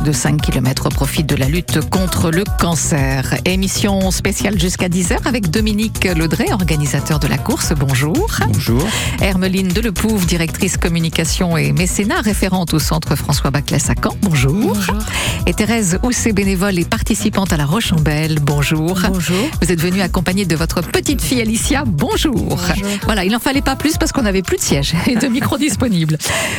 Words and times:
marche 0.00 0.06
de 0.06 0.12
5 0.12 0.40
km 0.40 0.86
au 0.86 0.88
profit 0.88 1.24
de 1.24 1.34
la 1.34 1.46
lutte 1.46 1.80
contre 1.88 2.30
le 2.30 2.44
cancer. 2.58 3.34
Émission 3.44 4.10
spéciale 4.10 4.58
jusqu'à 4.58 4.88
10h 4.88 5.26
avec 5.26 5.50
Dominique 5.50 6.04
Ledray, 6.04 6.52
organisateur 6.52 7.18
de 7.18 7.26
la 7.26 7.38
course. 7.38 7.72
Bonjour. 7.78 8.28
Bonjour. 8.46 8.86
Hermeline 9.20 9.68
Delepouve, 9.68 10.26
directrice 10.26 10.76
communication 10.76 11.56
et 11.56 11.72
mécénat, 11.72 12.20
référente 12.20 12.74
au 12.74 12.78
centre 12.78 13.16
François 13.16 13.50
Baclès 13.50 13.88
à 13.90 13.94
Caen. 13.94 14.16
Bonjour. 14.22 14.52
Bonjour. 14.52 14.98
Et 15.46 15.54
Thérèse 15.54 15.98
Housset, 16.02 16.32
bénévole 16.32 16.78
et 16.78 16.84
participante 16.84 17.52
à 17.52 17.56
la 17.56 17.66
Roche-en-Belle. 17.66 18.38
Bonjour. 18.40 18.98
Bonjour. 19.08 19.48
Vous 19.62 19.72
êtes 19.72 19.80
venue 19.80 20.02
accompagnée 20.02 20.44
de 20.44 20.56
votre 20.56 20.82
petite 20.82 21.22
fille 21.22 21.40
Alicia. 21.40 21.84
Bonjour. 21.86 22.34
Bonjour. 22.34 22.88
Voilà, 23.04 23.24
il 23.24 23.32
n'en 23.32 23.38
fallait 23.38 23.62
pas 23.62 23.76
plus 23.76 23.96
parce 23.96 24.12
qu'on 24.12 24.22
n'avait 24.22 24.42
plus 24.42 24.56
de 24.56 24.62
sièges 24.62 24.94
et 25.06 25.16
de 25.16 25.26
micros 25.26 25.58
disponibles. 25.58 26.18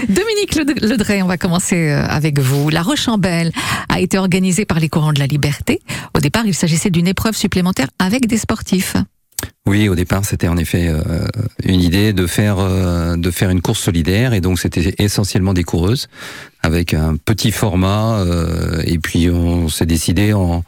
Dominique 0.10 0.55
Ledray, 0.82 1.21
on 1.21 1.28
va 1.28 1.38
commencer 1.38 1.89
euh, 1.89 2.05
avec 2.08 2.39
vous. 2.39 2.70
La 2.70 2.82
A 3.89 4.00
été 4.00 4.18
organisée 4.18 4.66
par 4.66 4.79
les 4.79 4.89
courants 4.89 5.13
de 5.13 5.20
la 5.20 5.27
liberté. 5.27 5.81
Au 6.16 6.20
départ, 6.20 6.45
il 6.45 6.53
s'agissait 6.53 6.90
d'une 6.90 7.08
épreuve 7.08 7.35
supplémentaire 7.35 7.88
avec 7.99 8.27
des 8.27 8.38
sportifs. 8.38 8.95
Oui, 9.67 9.90
au 9.90 9.95
départ, 9.95 10.26
c'était 10.26 10.48
en 10.48 10.57
effet 10.57 10.88
euh, 10.88 11.02
une 11.63 11.81
idée 11.81 12.13
de 12.13 12.27
faire 12.27 12.57
euh, 12.59 13.16
de 13.16 13.31
faire 13.31 13.49
une 13.49 13.62
course 13.62 13.80
solidaire 13.80 14.34
et 14.34 14.41
donc 14.41 14.59
c'était 14.59 14.95
essentiellement 14.98 15.54
des 15.54 15.63
coureuses 15.63 16.09
avec 16.62 16.94
un 16.94 17.16
petit 17.16 17.52
format 17.52 18.20
euh, 18.20 18.81
et 18.85 18.98
puis 18.98 19.30
on 19.30 19.68
s'est 19.68 19.85
décidé 19.85 20.34
en 20.34 20.63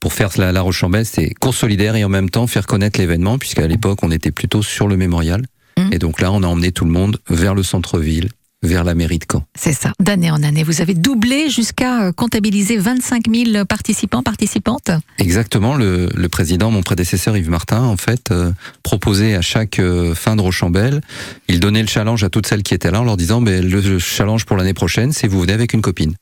pour 0.00 0.12
faire 0.12 0.30
la, 0.36 0.52
la 0.52 0.60
Roche-en-Belle, 0.60 1.06
c'était 1.06 1.34
course 1.34 1.58
solidaire 1.58 1.96
et 1.96 2.04
en 2.04 2.10
même 2.10 2.30
temps 2.30 2.46
faire 2.46 2.66
connaître 2.66 2.98
l'événement 2.98 3.38
puisqu'à 3.38 3.66
l'époque 3.66 4.00
on 4.02 4.10
était 4.10 4.30
plutôt 4.30 4.62
sur 4.62 4.88
le 4.88 4.96
mémorial 4.96 5.42
Mhm. 5.78 5.92
et 5.92 5.98
donc 5.98 6.20
là 6.20 6.32
on 6.32 6.42
a 6.42 6.46
emmené 6.46 6.72
tout 6.72 6.84
le 6.84 6.90
monde 6.90 7.18
vers 7.28 7.54
le 7.54 7.62
centre-ville, 7.62 8.28
vers 8.66 8.84
la 8.84 8.94
mairie 8.94 9.18
de 9.18 9.24
Caen. 9.30 9.44
C'est 9.54 9.72
ça, 9.72 9.92
d'année 10.00 10.30
en 10.30 10.42
année. 10.42 10.62
Vous 10.62 10.80
avez 10.80 10.94
doublé 10.94 11.50
jusqu'à 11.50 12.04
euh, 12.04 12.12
comptabiliser 12.12 12.76
25 12.76 13.24
000 13.32 13.64
participants, 13.64 14.22
participantes. 14.22 14.90
Exactement, 15.18 15.74
le, 15.76 16.08
le 16.14 16.28
président, 16.28 16.70
mon 16.70 16.82
prédécesseur 16.82 17.36
Yves 17.36 17.50
Martin, 17.50 17.82
en 17.82 17.96
fait, 17.96 18.30
euh, 18.30 18.52
proposait 18.82 19.34
à 19.34 19.40
chaque 19.40 19.78
euh, 19.78 20.14
fin 20.14 20.36
de 20.36 20.40
Rochambelle, 20.40 21.00
il 21.48 21.60
donnait 21.60 21.82
le 21.82 21.88
challenge 21.88 22.24
à 22.24 22.30
toutes 22.30 22.46
celles 22.46 22.62
qui 22.62 22.74
étaient 22.74 22.90
là 22.90 23.00
en 23.00 23.04
leur 23.04 23.16
disant, 23.16 23.40
ben, 23.40 23.64
le 23.64 23.98
challenge 23.98 24.44
pour 24.44 24.56
l'année 24.56 24.74
prochaine, 24.74 25.12
c'est 25.12 25.28
vous 25.28 25.40
venez 25.40 25.52
avec 25.52 25.72
une 25.72 25.82
copine. 25.82 26.14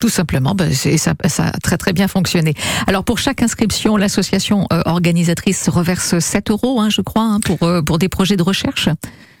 Tout 0.00 0.08
simplement, 0.08 0.54
ben, 0.54 0.72
c'est- 0.72 0.96
ça, 0.96 1.12
ça 1.28 1.46
a 1.48 1.58
très 1.58 1.76
très 1.76 1.92
bien 1.92 2.08
fonctionné. 2.08 2.54
Alors 2.86 3.04
pour 3.04 3.18
chaque 3.18 3.42
inscription, 3.42 3.96
l'association 3.98 4.66
euh, 4.72 4.80
organisatrice 4.86 5.68
reverse 5.68 6.18
7 6.18 6.50
euros, 6.50 6.80
hein, 6.80 6.88
je 6.90 7.02
crois, 7.02 7.22
hein, 7.24 7.38
pour, 7.44 7.62
euh, 7.64 7.82
pour 7.82 7.98
des 7.98 8.08
projets 8.08 8.36
de 8.36 8.42
recherche. 8.42 8.88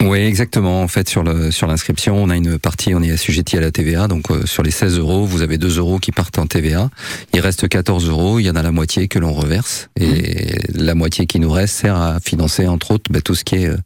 Oui, 0.02 0.18
exactement. 0.18 0.82
En 0.82 0.88
fait, 0.88 1.10
sur 1.10 1.22
le 1.22 1.50
sur 1.50 1.66
l'inscription, 1.66 2.16
on 2.22 2.30
a 2.30 2.36
une 2.36 2.58
partie, 2.58 2.94
on 2.94 3.02
est 3.02 3.10
assujetti 3.10 3.58
à 3.58 3.60
la 3.60 3.70
TVA. 3.70 4.08
Donc, 4.08 4.30
euh, 4.30 4.46
sur 4.46 4.62
les 4.62 4.70
16 4.70 4.96
euros, 4.98 5.26
vous 5.26 5.42
avez 5.42 5.58
2 5.58 5.76
euros 5.78 5.98
qui 5.98 6.10
partent 6.10 6.38
en 6.38 6.46
TVA. 6.46 6.88
Il 7.34 7.40
reste 7.40 7.68
14 7.68 8.08
euros. 8.08 8.38
Il 8.38 8.44
y 8.46 8.50
en 8.50 8.56
a 8.56 8.62
la 8.62 8.72
moitié 8.72 9.08
que 9.08 9.18
l'on 9.18 9.34
reverse. 9.34 9.90
Et 9.98 10.58
la 10.74 10.94
moitié 10.94 11.26
qui 11.26 11.38
nous 11.38 11.50
reste 11.50 11.74
sert 11.76 11.96
à 11.96 12.18
financer, 12.18 12.66
entre 12.66 12.92
autres, 12.92 13.10
bah, 13.12 13.20
tout 13.20 13.34
ce 13.34 13.44
qui 13.44 13.56
est 13.56 13.66
euh, 13.68 13.76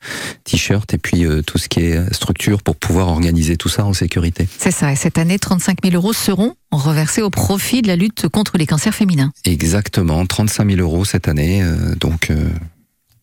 t-shirt 0.44 0.94
et 0.94 0.98
puis 0.98 1.26
euh, 1.26 1.42
tout 1.42 1.58
ce 1.58 1.68
qui 1.68 1.80
est 1.80 2.14
structure 2.14 2.62
pour 2.62 2.76
pouvoir 2.76 3.08
organiser 3.08 3.56
tout 3.56 3.68
ça 3.68 3.84
en 3.84 3.92
sécurité. 3.92 4.46
C'est 4.58 4.70
ça, 4.70 4.92
et 4.92 4.96
cette 4.96 5.18
année, 5.18 5.40
35 5.40 5.78
000 5.82 5.96
euros 5.96 6.12
seront 6.12 6.54
reversés 6.76 7.22
au 7.22 7.30
profit 7.30 7.82
de 7.82 7.88
la 7.88 7.96
lutte 7.96 8.28
contre 8.28 8.58
les 8.58 8.66
cancers 8.66 8.94
féminins. 8.94 9.32
Exactement, 9.44 10.24
35 10.26 10.68
000 10.70 10.80
euros 10.80 11.04
cette 11.04 11.28
année. 11.28 11.62
euh, 11.62 11.94
donc, 11.96 12.30
euh, 12.30 12.48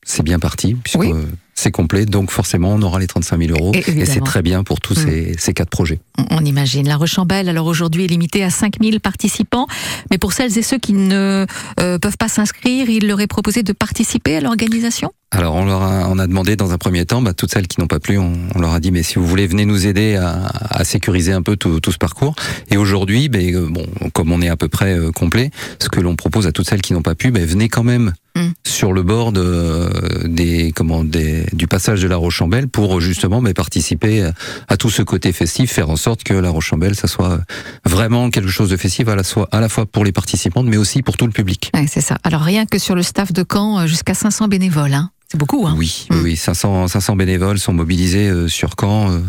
c'est 0.03 0.23
bien 0.23 0.39
parti, 0.39 0.75
puisque 0.75 0.99
Oui. 0.99 1.13
C'est 1.61 1.71
complet. 1.71 2.05
Donc, 2.05 2.31
forcément, 2.31 2.73
on 2.73 2.81
aura 2.81 2.99
les 2.99 3.07
35 3.07 3.37
000 3.39 3.51
euros. 3.57 3.71
Et- 3.73 4.01
Et, 4.01 4.05
c'est 4.05 4.19
très 4.23 4.41
bien 4.41 4.63
pour 4.63 4.79
tous 4.81 4.97
Mm. 4.99 5.05
ces, 5.07 5.35
ces 5.37 5.53
quatre 5.53 5.69
projets. 5.69 5.99
On, 6.29 6.43
imagine. 6.43 6.87
La 6.87 6.95
Rochambelle, 6.97 7.49
alors 7.49 7.67
aujourd'hui, 7.67 8.05
est 8.05 8.07
limitée 8.07 8.43
à 8.43 8.49
5 8.49 8.75
000 8.81 8.99
participants. 8.99 9.67
Mais 10.09 10.17
pour 10.17 10.33
celles 10.33 10.57
et 10.57 10.61
ceux 10.63 10.77
qui 10.79 10.93
ne 10.93 11.45
euh, 11.79 11.99
peuvent 11.99 12.17
pas 12.17 12.27
s'inscrire, 12.27 12.89
il 12.89 13.07
leur 13.07 13.21
est 13.21 13.27
proposé 13.27 13.63
de 13.63 13.73
participer 13.73 14.37
à 14.37 14.41
l'organisation? 14.41 15.11
Alors 15.33 15.55
on 15.55 15.63
leur 15.63 15.81
a, 15.81 16.09
on 16.09 16.19
a 16.19 16.27
demandé 16.27 16.57
dans 16.57 16.73
un 16.73 16.77
premier 16.77 17.05
temps, 17.05 17.21
bah, 17.21 17.33
toutes 17.33 17.51
celles 17.53 17.67
qui 17.69 17.79
n'ont 17.79 17.88
pas 17.88 18.01
plu, 18.01 18.17
on, 18.17 18.33
on 18.53 18.59
leur 18.59 18.73
a 18.73 18.81
dit 18.81 18.91
mais 18.91 19.01
si 19.01 19.16
vous 19.16 19.25
voulez 19.25 19.47
venez 19.47 19.63
nous 19.63 19.88
aider 19.88 20.17
à, 20.17 20.51
à 20.69 20.83
sécuriser 20.83 21.31
un 21.31 21.41
peu 21.41 21.55
tout, 21.55 21.79
tout 21.79 21.94
ce 21.94 21.97
parcours. 21.97 22.35
Et 22.69 22.75
aujourd'hui, 22.75 23.29
ben, 23.29 23.55
euh, 23.55 23.67
bon, 23.69 23.85
comme 24.11 24.33
on 24.33 24.41
est 24.41 24.50
à 24.50 24.57
peu 24.57 24.67
près 24.67 24.94
euh, 24.94 25.11
complet, 25.13 25.50
ce 25.79 25.88
que 25.88 26.01
l'on 26.01 26.17
propose 26.17 26.47
à 26.47 26.51
toutes 26.51 26.67
celles 26.67 26.81
qui 26.81 26.91
n'ont 26.91 27.01
pas 27.01 27.16
pu, 27.16 27.31
ben, 27.31 27.45
venez 27.45 27.69
quand 27.69 27.85
même 27.85 28.11
Mm. 28.36 28.52
sur 28.66 28.94
le 28.94 29.03
bord 29.03 29.31
de, 29.34 29.90
des, 30.25 30.72
comment, 30.74 31.03
des, 31.03 31.46
du 31.53 31.68
passage 31.68 32.02
de 32.02 32.08
la 32.08 32.16
Rochambelle 32.16 32.68
pour 32.69 33.02
justement 33.02 33.42
participer 33.53 34.30
à, 34.69 34.78
tout 34.78 34.90
ce 34.90 35.02
côté 35.02 35.34
festif, 35.34 35.72
faire 35.74 35.90
en 35.90 35.97
sorte 35.97 36.24
que 36.24 36.34
la 36.34 36.50
Rochambelle, 36.50 36.96
ça 36.96 37.08
soit 37.08 37.42
vraiment 37.86 38.30
quelque 38.30 38.50
chose 38.50 38.69
de 38.69 38.78
festif 38.78 39.08
à 39.09 39.16
la, 39.16 39.24
fois, 39.24 39.50
à 39.52 39.59
la 39.59 39.68
fois 39.69 39.86
pour 39.86 40.06
les 40.06 40.12
participantes, 40.14 40.66
mais 40.68 40.78
aussi 40.78 41.02
pour 41.02 41.18
tout 41.18 41.25
le 41.25 41.31
public. 41.34 41.72
Ouais, 41.74 41.88
C'est 41.90 42.02
ça. 42.02 42.18
Alors 42.24 42.42
rien 42.42 42.66
que 42.66 42.80
sur 42.80 42.96
le 42.96 43.03
staff 43.03 43.34
de 43.34 43.44
Caen, 43.50 43.80
euh, 43.81 43.86
jusqu'à 43.88 44.14
500 44.14 44.48
bénévoles. 44.48 44.94
Hein. 44.94 45.12
C'est 45.30 45.38
beaucoup. 45.38 45.66
Hein 45.68 45.75
Oui, 45.78 46.08
Mm. 46.09 46.16
oui, 46.16 46.19
oui, 46.24 46.36
500, 46.38 46.88
500 46.88 47.16
bénévoles 47.16 47.59
sont 47.59 47.74
mobilisés 47.74 48.28
euh, 48.30 48.48
sur 48.48 48.72
Caen, 48.80 49.12
euh, 49.12 49.19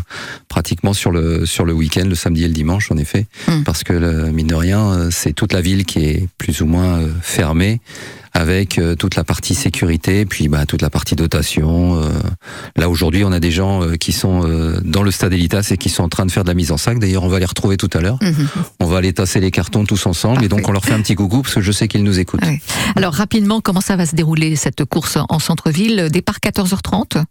pratiquement 0.49 0.93
sur 0.93 1.11
le 1.11 1.45
sur 1.45 1.63
le 1.65 1.73
week-end, 1.73 2.05
le 2.07 2.15
samedi 2.15 2.43
et 2.43 2.47
le 2.47 2.53
dimanche, 2.53 2.91
en 2.91 2.97
effet, 2.97 3.27
Mm. 3.47 3.63
parce 3.63 3.83
que 3.83 3.93
le, 3.93 4.31
mine 4.31 4.47
de 4.47 4.55
rien, 4.55 5.09
c'est 5.11 5.33
toute 5.33 5.53
la 5.53 5.61
ville 5.61 5.85
qui 5.85 5.99
est 6.05 6.27
plus 6.37 6.61
ou 6.61 6.65
moins 6.65 6.99
fermée, 7.21 7.79
avec 8.33 8.79
euh, 8.79 8.95
toute 8.95 9.15
la 9.15 9.23
partie 9.23 9.53
sécurité, 9.55 10.25
puis 10.25 10.47
bah, 10.47 10.65
toute 10.65 10.81
la 10.81 10.89
partie 10.89 11.15
dotation. 11.15 12.01
euh. 12.01 12.09
Là 12.75 12.89
aujourd'hui, 12.89 13.23
on 13.23 13.31
a 13.31 13.39
des 13.39 13.51
gens 13.51 13.83
euh, 13.83 13.95
qui 13.95 14.11
sont 14.11 14.47
euh, 14.47 14.79
dans 14.83 15.03
le 15.03 15.11
stade 15.11 15.33
Elitas 15.33 15.67
et 15.71 15.77
qui 15.77 15.89
sont 15.89 16.03
en 16.03 16.09
train 16.09 16.25
de 16.25 16.31
faire 16.31 16.43
de 16.43 16.49
la 16.49 16.55
mise 16.55 16.71
en 16.71 16.77
sac. 16.77 16.97
D'ailleurs, 16.99 17.23
on 17.23 17.27
va 17.29 17.39
les 17.39 17.45
retrouver 17.45 17.77
tout 17.77 17.89
à 17.93 18.01
l'heure. 18.01 18.17
Mhm. 18.21 18.47
On 18.79 18.85
va 18.85 18.97
aller 18.97 19.13
tasser 19.13 19.39
les 19.39 19.51
cartons 19.51 19.85
tous 19.85 20.05
ensemble, 20.07 20.43
et 20.43 20.47
donc 20.49 20.67
on 20.67 20.71
leur 20.71 20.83
fait 20.83 20.93
un 20.93 21.01
petit 21.01 21.15
coucou 21.15 21.41
parce 21.43 21.55
que 21.55 21.61
je 21.61 21.71
sais 21.71 21.87
qu'ils 21.87 22.03
nous 22.03 22.19
écoutent. 22.19 22.43
Ouais. 22.43 22.61
Alors 22.95 23.13
rapidement, 23.13 23.61
comment 23.61 23.81
ça 23.81 23.95
va 23.95 24.05
se 24.05 24.15
dérouler 24.15 24.55
cette 24.55 24.83
course 24.85 25.17
en 25.29 25.39
centre-ville? 25.39 26.09
Départ 26.11 26.37
14h30 26.43 27.23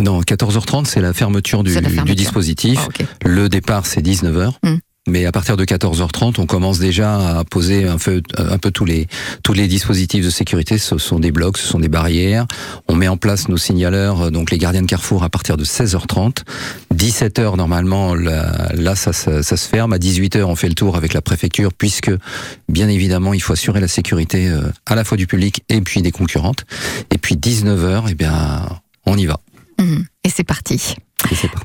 Non, 0.00 0.20
14h30, 0.22 0.86
c'est 0.86 1.00
la 1.00 1.12
fermeture 1.12 1.62
du, 1.62 1.74
du 1.80 2.14
dispositif. 2.14 2.80
Ah. 3.00 3.04
Le 3.24 3.48
départ, 3.48 3.86
c'est 3.86 4.00
19h. 4.00 4.52
Mm. 4.64 4.74
Mais 5.08 5.24
à 5.26 5.32
partir 5.32 5.56
de 5.56 5.64
14h30, 5.64 6.34
on 6.38 6.46
commence 6.46 6.78
déjà 6.78 7.38
à 7.38 7.44
poser 7.44 7.84
un 7.88 7.96
peu, 7.98 8.22
un 8.36 8.58
peu 8.58 8.70
tous 8.70 8.84
les 8.84 9.06
tous 9.42 9.52
les 9.54 9.66
dispositifs 9.66 10.24
de 10.24 10.30
sécurité. 10.30 10.78
Ce 10.78 10.98
sont 10.98 11.18
des 11.18 11.32
blocs, 11.32 11.58
ce 11.58 11.66
sont 11.66 11.78
des 11.80 11.88
barrières. 11.88 12.46
On 12.88 12.94
met 12.94 13.08
en 13.08 13.16
place 13.16 13.48
nos 13.48 13.56
signaleurs, 13.56 14.26
euh, 14.26 14.30
donc 14.30 14.50
les 14.50 14.58
gardiens 14.58 14.82
de 14.82 14.86
carrefour, 14.86 15.24
à 15.24 15.28
partir 15.30 15.56
de 15.56 15.64
16h30. 15.64 16.44
17h 16.94 17.56
normalement, 17.56 18.14
là, 18.14 18.94
ça, 18.94 19.12
se- 19.12 19.56
ferme. 19.56 19.92
À 19.92 19.98
18h, 19.98 20.42
on 20.44 20.56
fait 20.56 20.68
le 20.68 20.74
tour 20.74 20.96
avec 20.96 21.14
la 21.14 21.20
préfecture, 21.22 21.72
puisque 21.72 22.10
bien 22.68 22.88
évidemment, 22.88 23.34
il 23.34 23.40
faut 23.40 23.52
assurer 23.54 23.80
la 23.80 23.88
sécurité 23.88 24.48
euh, 24.48 24.60
à 24.86 24.94
la 24.94 25.04
fois 25.04 25.16
du 25.16 25.26
public 25.26 25.64
et 25.68 25.80
puis 25.80 26.02
des 26.02 26.12
concurrentes. 26.12 26.64
Et 27.10 27.18
puis 27.18 27.36
19h, 27.36 28.04
eh 28.10 28.14
bien, 28.14 28.68
on 29.06 29.16
y 29.16 29.26
va. 29.26 29.40
Mhm. 29.80 30.04
Et 30.24 30.28
c'est 30.30 30.44
parti. 30.44 30.96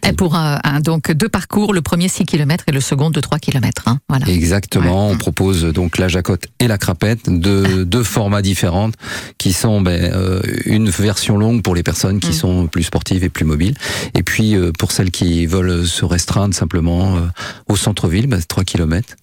Et 0.06 0.14
pour 0.14 0.36
un, 0.36 0.60
un- 0.64 0.80
donc 0.82 1.12
deux 1.12 1.30
parcours, 1.30 1.74
le 1.74 1.82
premier 1.82 2.08
6 2.10 2.26
km 2.26 2.66
et 2.68 2.72
le 2.72 2.82
second 2.82 3.10
de 3.12 3.20
3 3.22 3.40
km. 3.40 3.84
Hein. 3.88 4.00
Voilà. 4.10 4.28
Exactement, 4.28 5.08
Ouais. 5.08 5.14
on 5.14 5.18
propose 5.18 5.64
donc 5.64 5.98
la 5.98 6.08
jacotte 6.08 6.48
et 6.60 6.68
la 6.68 6.78
crapette, 6.78 7.30
deux, 7.30 7.86
deux 7.86 8.04
formats 8.04 8.42
différents 8.42 8.90
qui 9.38 9.54
sont 9.54 9.80
ben, 9.82 10.12
euh, 10.14 10.42
une 10.66 10.90
version 10.90 11.38
longue 11.38 11.62
pour 11.62 11.76
les 11.76 11.84
personnes 11.84 12.20
qui 12.20 12.30
Mm. 12.32 12.34
sont 12.34 12.68
plus 12.68 12.84
sportives 12.84 13.24
et 13.24 13.30
plus 13.30 13.46
mobiles, 13.46 13.76
et 14.16 14.24
puis 14.24 14.56
euh, 14.56 14.72
pour 14.78 14.92
celles 14.92 15.12
qui 15.12 15.46
veulent 15.46 15.86
se 15.88 16.04
restreindre 16.04 16.54
simplement 16.54 17.18
euh, 17.18 17.22
au 17.70 17.76
centre-ville, 17.76 18.28
ben, 18.28 18.42
3 18.46 18.64
km. 18.64 19.16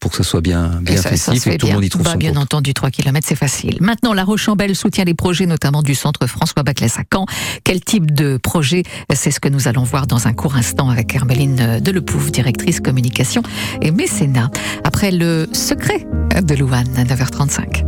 Pour 0.00 0.10
que 0.10 0.18
ce 0.18 0.22
soit 0.22 0.42
bien, 0.42 0.78
Et 0.82 0.84
bien 0.84 0.96
ça, 0.96 1.02
ça 1.04 1.08
festif 1.32 1.46
et 1.46 1.50
fait 1.52 1.56
tout 1.58 1.66
le 1.66 1.68
bien. 1.70 1.74
monde 1.76 1.84
y 1.84 1.88
trouve 1.88 2.02
Bah, 2.04 2.12
son 2.12 2.18
bien 2.18 2.30
compte. 2.34 2.42
entendu, 2.42 2.74
3 2.74 2.90
km, 2.90 3.26
c'est 3.26 3.34
facile. 3.34 3.78
Maintenant, 3.80 4.12
la 4.12 4.24
Rochambelle 4.24 4.76
soutient 4.76 5.04
les 5.04 5.14
projets, 5.14 5.46
notamment 5.46 5.82
du 5.82 5.94
centre 5.94 6.26
François 6.26 6.62
Baclès 6.62 6.96
à 6.98 7.02
Caen. 7.12 7.24
Quel 7.64 7.80
type 7.80 8.12
de 8.12 8.36
projet 8.36 8.82
C'est 9.14 9.30
ce 9.30 9.40
que 9.40 9.48
nous 9.48 9.68
allons 9.68 9.84
voir 9.84 10.06
dans 10.06 10.26
un 10.28 10.34
court 10.34 10.54
instant 10.56 10.90
avec 10.90 11.14
Hermeline 11.14 11.80
Delepouve, 11.80 12.30
directrice 12.30 12.80
communication 12.80 13.42
et 13.80 13.90
mécénat. 13.90 14.50
Après 14.84 15.10
le 15.10 15.48
secret 15.52 16.06
de 16.42 16.54
Louane 16.54 16.86
à 16.98 17.04
9h35. 17.04 17.84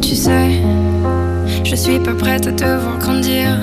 Tu 0.00 0.14
sais, 0.16 0.62
je 1.64 1.76
suis 1.76 1.98
pas 2.00 2.14
prête 2.14 2.46
à 2.46 2.52
te 2.52 2.64
voir 2.64 2.98
grandir. 2.98 3.58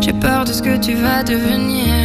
J'ai 0.00 0.14
peur 0.14 0.44
de 0.46 0.52
ce 0.54 0.62
que 0.62 0.78
tu 0.78 0.94
vas 0.94 1.22
devenir. 1.22 1.97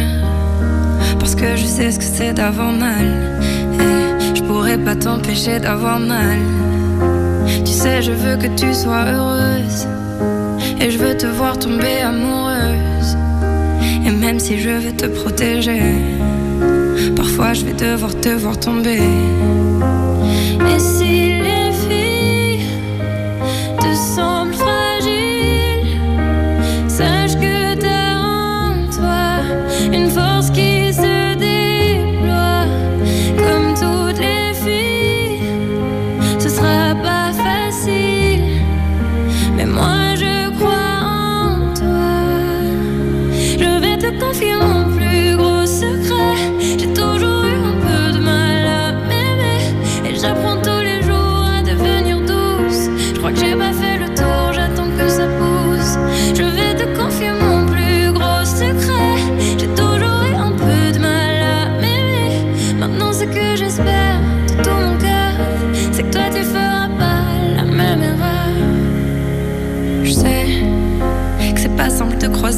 Parce 1.34 1.46
que 1.46 1.56
je 1.56 1.66
sais 1.66 1.90
ce 1.90 1.98
que 1.98 2.04
c'est 2.04 2.32
d'avoir 2.32 2.70
mal? 2.70 3.40
Et 3.80 4.36
je 4.36 4.42
pourrais 4.44 4.78
pas 4.78 4.94
t'empêcher 4.94 5.58
d'avoir 5.58 5.98
mal. 5.98 6.38
Tu 7.64 7.72
sais, 7.72 8.02
je 8.02 8.12
veux 8.12 8.36
que 8.36 8.46
tu 8.54 8.72
sois 8.72 9.04
heureuse. 9.06 9.88
Et 10.80 10.92
je 10.92 10.98
veux 10.98 11.16
te 11.16 11.26
voir 11.26 11.58
tomber 11.58 12.02
amoureuse. 12.02 13.16
Et 14.06 14.10
même 14.10 14.38
si 14.38 14.60
je 14.60 14.70
veux 14.70 14.92
te 14.92 15.06
protéger, 15.06 15.82
parfois 17.16 17.52
je 17.52 17.64
vais 17.64 17.72
devoir 17.72 18.14
te 18.20 18.28
voir 18.28 18.56
tomber. 18.60 19.02
Et 20.72 20.78
si 20.78 21.33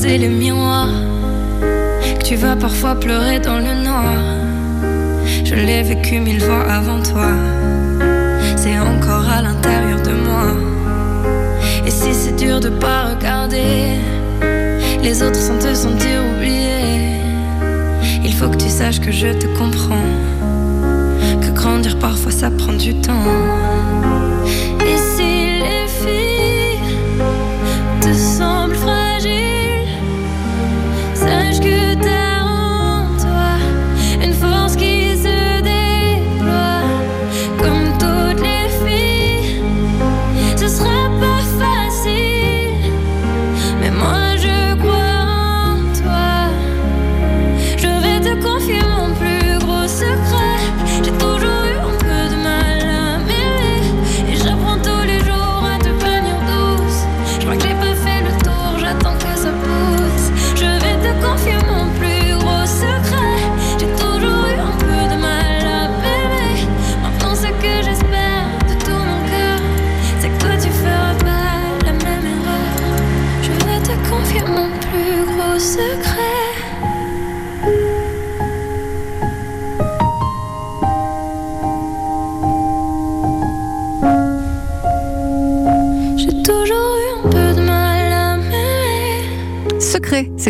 les 0.07 0.29
miroirs, 0.29 0.89
que 2.19 2.25
tu 2.25 2.37
vas 2.37 2.55
parfois 2.55 2.95
pleurer 2.95 3.41
dans 3.41 3.59
le 3.59 3.75
noir. 3.85 4.15
Je 5.45 5.55
l'ai 5.55 5.83
vécu 5.83 6.21
mille 6.21 6.41
fois 6.41 6.63
avant 6.71 7.03
toi, 7.03 7.31
c'est 8.57 8.79
encore 8.79 9.29
à 9.29 9.43
l'intérieur 9.43 10.01
de 10.03 10.13
moi. 10.13 10.47
Et 11.85 11.91
si 11.91 12.15
c'est 12.15 12.37
dur 12.37 12.61
de 12.61 12.69
pas 12.69 13.15
regarder 13.15 13.99
les 15.03 15.23
autres 15.23 15.41
sans 15.41 15.59
te 15.59 15.75
sentir 15.75 16.23
oublié, 16.37 17.21
il 18.25 18.33
faut 18.33 18.49
que 18.49 18.57
tu 18.57 18.69
saches 18.69 19.01
que 19.01 19.11
je 19.11 19.29
te 19.29 19.47
comprends, 19.59 20.09
que 21.41 21.51
grandir 21.51 21.99
parfois 21.99 22.33
ça 22.33 22.51
prend 22.51 22.73
du 22.73 22.95
temps. 23.01 24.06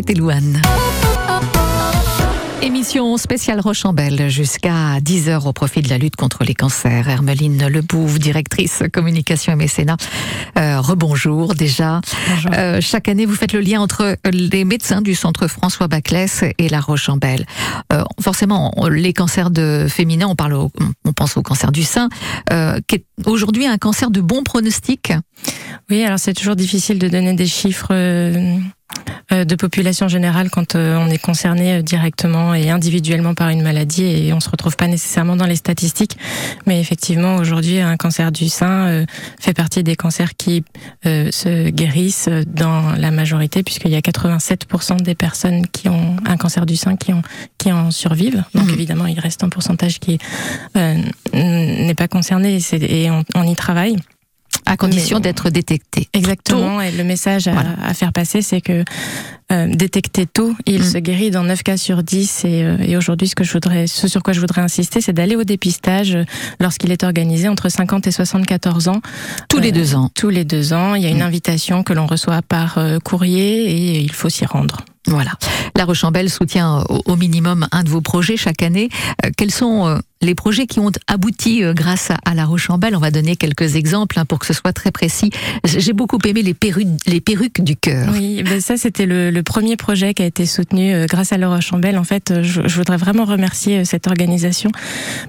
C'était 0.07 0.21
Louane. 0.21 0.61
Émission 2.63 3.17
spéciale 3.17 3.61
Rochambelle 3.61 4.29
jusqu'à 4.29 4.99
10h 5.01 5.47
au 5.47 5.53
profit 5.53 5.83
de 5.83 5.89
la 5.89 5.99
lutte 5.99 6.17
contre 6.17 6.43
les 6.45 6.55
cancers. 6.55 7.09
Hermeline 7.09 7.67
Lebouve, 7.69 8.19
directrice 8.19 8.83
communication 8.93 9.53
et 9.53 9.57
mécénat. 9.57 9.97
Euh, 10.59 10.81
rebonjour 10.81 11.55
déjà. 11.55 12.01
Euh, 12.55 12.81
chaque 12.81 13.09
année, 13.09 13.27
vous 13.27 13.35
faites 13.35 13.53
le 13.53 13.61
lien 13.61 13.81
entre 13.81 14.17
les 14.33 14.65
médecins 14.65 15.01
du 15.03 15.15
centre 15.15 15.49
François 15.49 15.87
Baclès 15.89 16.45
et 16.59 16.69
la 16.69 16.81
Rochambelle. 16.81 17.47
Euh, 17.93 18.03
forcément, 18.21 18.73
les 18.91 19.13
cancers 19.13 19.51
de 19.51 19.87
féminins, 19.89 20.27
on 20.29 20.35
parle, 20.37 20.55
au- 20.55 20.71
on 21.05 21.13
pense 21.13 21.37
au 21.37 21.43
cancer 21.43 21.73
du 21.73 21.85
sein, 21.85 22.09
euh, 22.53 22.79
qui 22.89 22.97
est 22.97 23.05
aujourd'hui 23.27 23.67
un 23.67 23.79
cancer 23.79 24.11
de 24.11 24.21
bon 24.21 24.43
pronostic? 24.43 25.13
Oui, 25.91 26.03
alors 26.03 26.19
c'est 26.19 26.35
toujours 26.35 26.57
difficile 26.57 26.99
de 26.99 27.09
donner 27.09 27.35
des 27.35 27.47
chiffres 27.47 27.89
euh, 27.93 28.57
de 29.31 29.55
population 29.57 30.09
générale 30.09 30.51
quand 30.51 30.77
euh, 30.77 30.97
on 30.97 31.09
est 31.11 31.19
concerné 31.19 31.75
euh, 31.75 31.83
directement 31.83 32.55
et 32.55 32.71
individuellement 32.71 33.35
par 33.35 33.49
une 33.49 33.63
maladie 33.63 34.05
et 34.05 34.33
on 34.33 34.41
se 34.41 34.49
retrouve 34.49 34.77
pas 34.77 34.87
nécessairement 34.87 35.37
dans 35.37 35.47
les 35.47 35.57
statistiques. 35.57 36.17
Mais 36.67 36.81
effectivement, 36.81 37.37
aujourd'hui, 37.37 37.81
un 37.81 37.97
cancer 37.97 38.31
du 38.31 38.49
sein 38.49 38.87
euh, 38.87 39.07
fait 39.41 39.53
partie 39.53 39.83
des 39.83 39.97
cancers 39.97 40.37
qui 40.37 40.65
euh, 41.07 41.31
se 41.33 41.71
guérissent 41.71 42.29
euh, 42.29 42.45
dans 42.47 42.93
la 42.93 43.11
majorité, 43.11 43.63
puisqu'il 43.63 43.91
y 43.91 43.97
a 43.97 44.01
87% 44.01 45.03
des 45.03 45.15
personnes 45.15 45.67
qui 45.67 45.89
ont 45.89 46.17
un 46.25 46.37
cancer 46.37 46.65
du 46.65 46.77
sein 46.77 46.97
qui, 46.97 47.13
ont, 47.13 47.23
qui 47.59 47.73
en 47.73 47.91
survivent. 47.91 48.45
Donc 48.55 48.67
Mhm. 48.67 48.75
évidemment, 48.75 49.07
il 49.07 49.19
reste 49.19 49.43
un 49.45 49.49
pourcentage 49.49 49.99
qui 49.99 50.19
euh, 50.77 50.95
n'est 51.35 51.95
pas 51.95 52.09
concerné 52.09 52.59
et, 52.73 53.03
et 53.05 53.11
on, 53.11 53.25
on 53.35 53.43
y 53.43 53.57
travaille. 53.57 53.97
À 54.67 54.77
condition 54.77 55.21
d'être 55.21 55.49
détecté. 55.51 56.09
Exactement. 56.13 56.81
Et 56.81 56.91
le 56.93 57.05
message 57.05 57.47
à, 57.49 57.53
Voilà. 57.53 57.71
à 57.83 57.95
faire 57.95 58.13
passer, 58.13 58.43
c'est 58.43 58.61
que 58.61 58.85
euh, 59.53 59.69
détecter 59.73 60.27
tôt, 60.27 60.55
il 60.67 60.81
Mm. 60.81 60.85
se 60.85 60.99
guérit 60.99 61.31
dans 61.31 61.45
9 61.45 61.63
cas 61.63 61.77
sur 61.77 62.03
10. 62.03 62.45
Et, 62.45 62.65
euh, 62.65 62.77
et 62.81 62.97
aujourd'hui, 62.97 63.29
ce 63.29 63.37
que 63.37 63.45
je 63.45 63.53
voudrais, 63.53 63.87
ce 63.87 64.09
sur 64.09 64.23
quoi 64.25 64.33
je 64.33 64.41
voudrais 64.41 64.61
insister, 64.61 65.01
c'est 65.01 65.13
d'aller 65.13 65.37
au 65.37 65.45
dépistage 65.45 66.17
euh, 66.17 66.25
lorsqu'il 66.61 66.91
est 66.91 67.05
organisé 67.05 67.49
entre 67.49 67.69
50 67.69 68.07
et 68.09 68.11
74 68.11 68.89
ans. 68.89 69.01
Tous 69.49 69.59
les 69.61 69.69
Euh, 69.69 69.73
deux 69.73 69.95
ans. 69.95 70.11
Tous 70.15 70.31
les 70.31 70.45
deux 70.45 70.73
ans, 70.73 70.97
il 70.97 71.03
y 71.03 71.07
a 71.07 71.11
une 71.11 71.19
Mm. 71.19 71.23
invitation 71.23 71.83
que 71.85 71.93
l'on 71.93 72.07
reçoit 72.07 72.43
par 72.43 72.79
euh, 72.79 72.99
courrier 72.99 73.71
et 73.71 74.01
il 74.01 74.13
faut 74.13 74.29
s'y 74.29 74.45
rendre. 74.47 74.79
Voilà. 75.07 75.31
La 75.77 75.85
Rochambelle 75.85 76.29
soutient 76.29 76.83
au, 76.89 77.01
au 77.07 77.15
minimum 77.15 77.69
un 77.71 77.85
de 77.85 77.89
vos 77.89 78.01
projets 78.01 78.37
chaque 78.37 78.65
année. 78.65 78.89
Quels 79.37 79.53
sont 79.53 80.01
les 80.23 80.35
projets 80.35 80.67
qui 80.67 80.81
ont 80.81 80.91
abouti 81.07 81.63
euh, 81.63 81.75
grâce 81.75 82.11
à, 82.11 82.35
La 82.35 82.47
Rochambelle 82.47 82.97
On 82.97 83.01
va 83.01 83.11
donner 83.11 83.37
quelques 83.37 83.77
exemples 83.77 84.19
hein, 84.19 84.25
pour 84.25 84.39
que 84.39 84.47
ce 84.47 84.55
soit 84.55 84.73
très 84.73 84.91
précis. 84.91 85.31
J'ai 85.65 85.93
beaucoup 85.93 86.19
aimé 86.25 86.43
les 86.43 86.55
perruques, 86.55 87.63
du 87.63 87.77
cœur. 87.77 88.09
Oui, 88.13 88.43
ben 88.43 88.61
ça 88.61 88.77
c'était 88.77 89.07
le, 89.07 89.43
premier 89.43 89.77
projet 89.77 90.15
qui 90.15 90.23
a 90.23 90.27
été 90.27 90.47
soutenu 90.47 90.93
euh, 90.93 91.07
grâce 91.07 91.33
à 91.33 91.39
Laura 91.39 91.61
Chambel. 91.61 91.99
En 91.99 92.05
fait, 92.05 92.31
euh, 92.31 92.43
je, 92.43 92.61
voudrais 92.77 92.97
vraiment 92.97 93.25
remercier 93.25 93.85
cette 93.85 94.07
organisation 94.07 94.71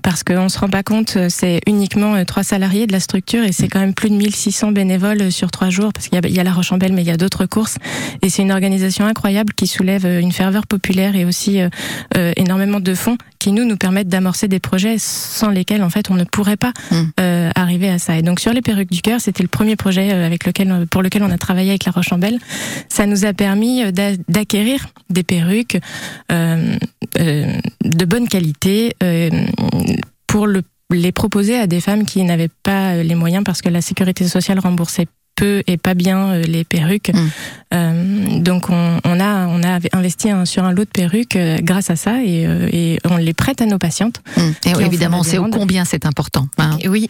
parce 0.02 0.24
qu'on 0.24 0.50
se 0.50 0.58
rend 0.60 0.70
pas 0.70 0.84
compte, 0.84 1.18
c'est 1.30 1.60
uniquement 1.68 2.24
trois 2.26 2.44
salariés 2.44 2.88
de 2.88 2.92
la 2.94 3.00
structure 3.00 3.44
et 3.44 3.52
c'est 3.52 3.68
quand 3.68 3.80
même 3.80 3.94
plus 3.94 4.10
de 4.10 4.16
1600 4.16 4.72
bénévoles 4.72 5.32
sur 5.32 5.52
trois 5.52 5.70
jours 5.70 5.94
parce 5.94 6.08
qu'il 6.08 6.34
y 6.34 6.40
a, 6.40 6.44
la 6.44 6.54
Rochambelle 6.54 6.94
mais 6.94 7.02
il 7.02 7.08
y 7.08 7.12
a 7.12 7.18
d'autres 7.18 7.46
courses 7.46 7.76
et 8.22 8.30
c'est 8.30 8.42
une 8.42 8.52
organisation 8.52 9.06
incroyable 9.06 9.54
qui 9.54 9.68
soulève 9.68 10.06
une 10.06 10.32
ferveur 10.32 10.68
populaire 10.68 11.16
et 11.16 11.26
aussi 11.26 11.60
énormément 12.36 12.80
de 12.80 12.94
fonds 12.96 13.18
qui 13.40 13.52
nous 13.52 13.66
nous 13.66 13.78
permettent 13.78 14.10
d'amorcer 14.10 14.48
des 14.48 14.60
projets 14.60 14.77
sans 14.98 15.50
lesquels 15.50 15.84
en 15.84 15.90
fait 15.90 16.10
on 16.10 16.16
ne 16.16 16.24
pourrait 16.24 16.58
pas 16.58 16.72
Mm. 16.92 16.96
euh, 17.20 17.50
arriver 17.56 17.90
à 17.90 18.00
ça. 18.00 18.18
Et 18.18 18.22
donc 18.22 18.40
sur 18.40 18.54
les 18.54 18.62
perruques 18.62 18.92
du 18.92 19.02
cœur, 19.02 19.20
c'était 19.20 19.44
le 19.44 19.50
premier 19.50 19.76
projet 19.76 20.14
euh, 20.14 20.26
avec 20.26 20.46
lequel 20.46 20.72
euh, 20.72 20.86
pour 20.86 21.02
lequel 21.02 21.24
on 21.24 21.32
a 21.32 21.38
travaillé 21.38 21.70
avec 21.72 21.86
la 21.86 21.92
Rochambelle. 21.92 22.40
Ça 22.90 23.06
nous 23.06 23.26
a 23.26 23.34
permis 23.34 23.92
d'a- 23.92 24.16
d'acquérir 24.30 24.88
des 25.10 25.24
perruques 25.24 25.78
euh, 26.32 26.76
euh, 27.20 27.54
de 27.84 28.06
bonne 28.06 28.28
qualité 28.28 28.94
pour 30.28 30.48
le 30.48 30.62
les 30.90 31.12
proposer 31.12 31.60
à 31.60 31.68
des 31.68 31.82
femmes 31.82 32.06
qui 32.06 32.24
n'avaient 32.24 32.50
pas 32.64 33.04
les 33.04 33.16
moyens 33.16 33.44
parce 33.44 33.62
que 33.62 33.68
la 33.68 33.82
sécurité 33.82 34.26
sociale 34.26 34.58
remboursait 34.60 35.08
peu 35.38 35.64
et 35.68 35.78
pas 35.78 35.94
bien 35.94 36.32
euh, 36.32 36.42
les 36.44 36.66
perruques. 36.66 37.12
Mm. 37.14 37.30
Euh, 37.74 38.40
donc 38.40 38.70
on, 38.70 39.00
on 39.04 39.20
a 39.20 39.48
on 39.48 39.62
a 39.64 39.80
investi 39.94 40.30
sur 40.46 40.64
un 40.64 40.72
lot 40.72 40.84
de 40.86 40.90
perruques 40.90 41.36
euh, 41.36 41.58
grâce 41.62 41.90
à 41.90 41.96
ça 41.96 42.24
et, 42.24 42.46
et 42.72 43.00
on 43.10 43.18
les 43.18 43.34
prête 43.34 43.62
à 43.62 43.66
nos 43.66 43.78
patientes. 43.78 44.22
Hum. 44.38 44.54
Et 44.66 44.76
en 44.76 44.80
évidemment, 44.80 45.20
on 45.20 45.24
sait 45.24 45.38
combien 45.52 45.86
c'est 45.86 46.06
important. 46.06 46.48
hein. 46.58 46.78
Oui, 46.88 47.10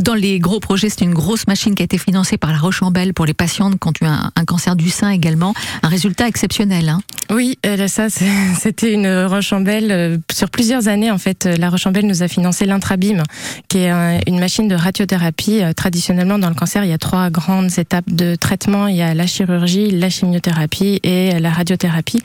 dans 0.00 0.14
les 0.14 0.38
gros 0.38 0.60
projets, 0.60 0.88
c'est 0.88 1.02
une 1.02 1.14
grosse 1.14 1.46
machine 1.46 1.74
qui 1.74 1.82
a 1.82 1.84
été 1.84 1.98
financée 1.98 2.36
par 2.36 2.50
la 2.52 2.58
Rochambelle 2.58 3.14
pour 3.14 3.26
les 3.26 3.34
patientes 3.34 3.74
qui 3.80 3.88
ont 3.88 3.92
eu 4.02 4.06
un, 4.08 4.30
un 4.34 4.44
cancer 4.44 4.76
du 4.76 4.90
sein 4.90 5.10
également. 5.10 5.54
Un 5.82 5.88
résultat 5.88 6.26
exceptionnel. 6.28 6.88
Hein. 6.88 7.00
Oui, 7.30 7.58
ça 7.86 8.06
c'était 8.58 8.92
une 8.92 9.06
Rochambelle 9.26 9.90
euh, 9.92 10.18
sur 10.32 10.50
plusieurs 10.50 10.88
années 10.88 11.10
en 11.10 11.18
fait. 11.18 11.44
La 11.58 11.70
Rochambelle 11.70 12.06
nous 12.06 12.22
a 12.22 12.28
financé 12.28 12.66
l'intrabim, 12.66 13.22
qui 13.68 13.78
est 13.78 13.90
un- 13.90 14.18
une 14.26 14.38
machine 14.40 14.68
de 14.68 14.74
radiothérapie. 14.74 15.60
Traditionnellement 15.76 16.38
dans 16.38 16.48
le 16.48 16.54
cancer, 16.54 16.84
il 16.84 16.90
y 16.90 16.94
a 16.94 16.98
trois 16.98 17.30
grandes 17.46 17.78
étapes 17.78 18.10
de 18.10 18.34
traitement. 18.34 18.88
Il 18.88 18.96
y 18.96 19.02
a 19.02 19.14
la 19.14 19.26
chirurgie, 19.26 19.92
la 19.92 20.10
chimiothérapie 20.10 20.98
et 21.04 21.38
la 21.38 21.50
radiothérapie. 21.50 22.20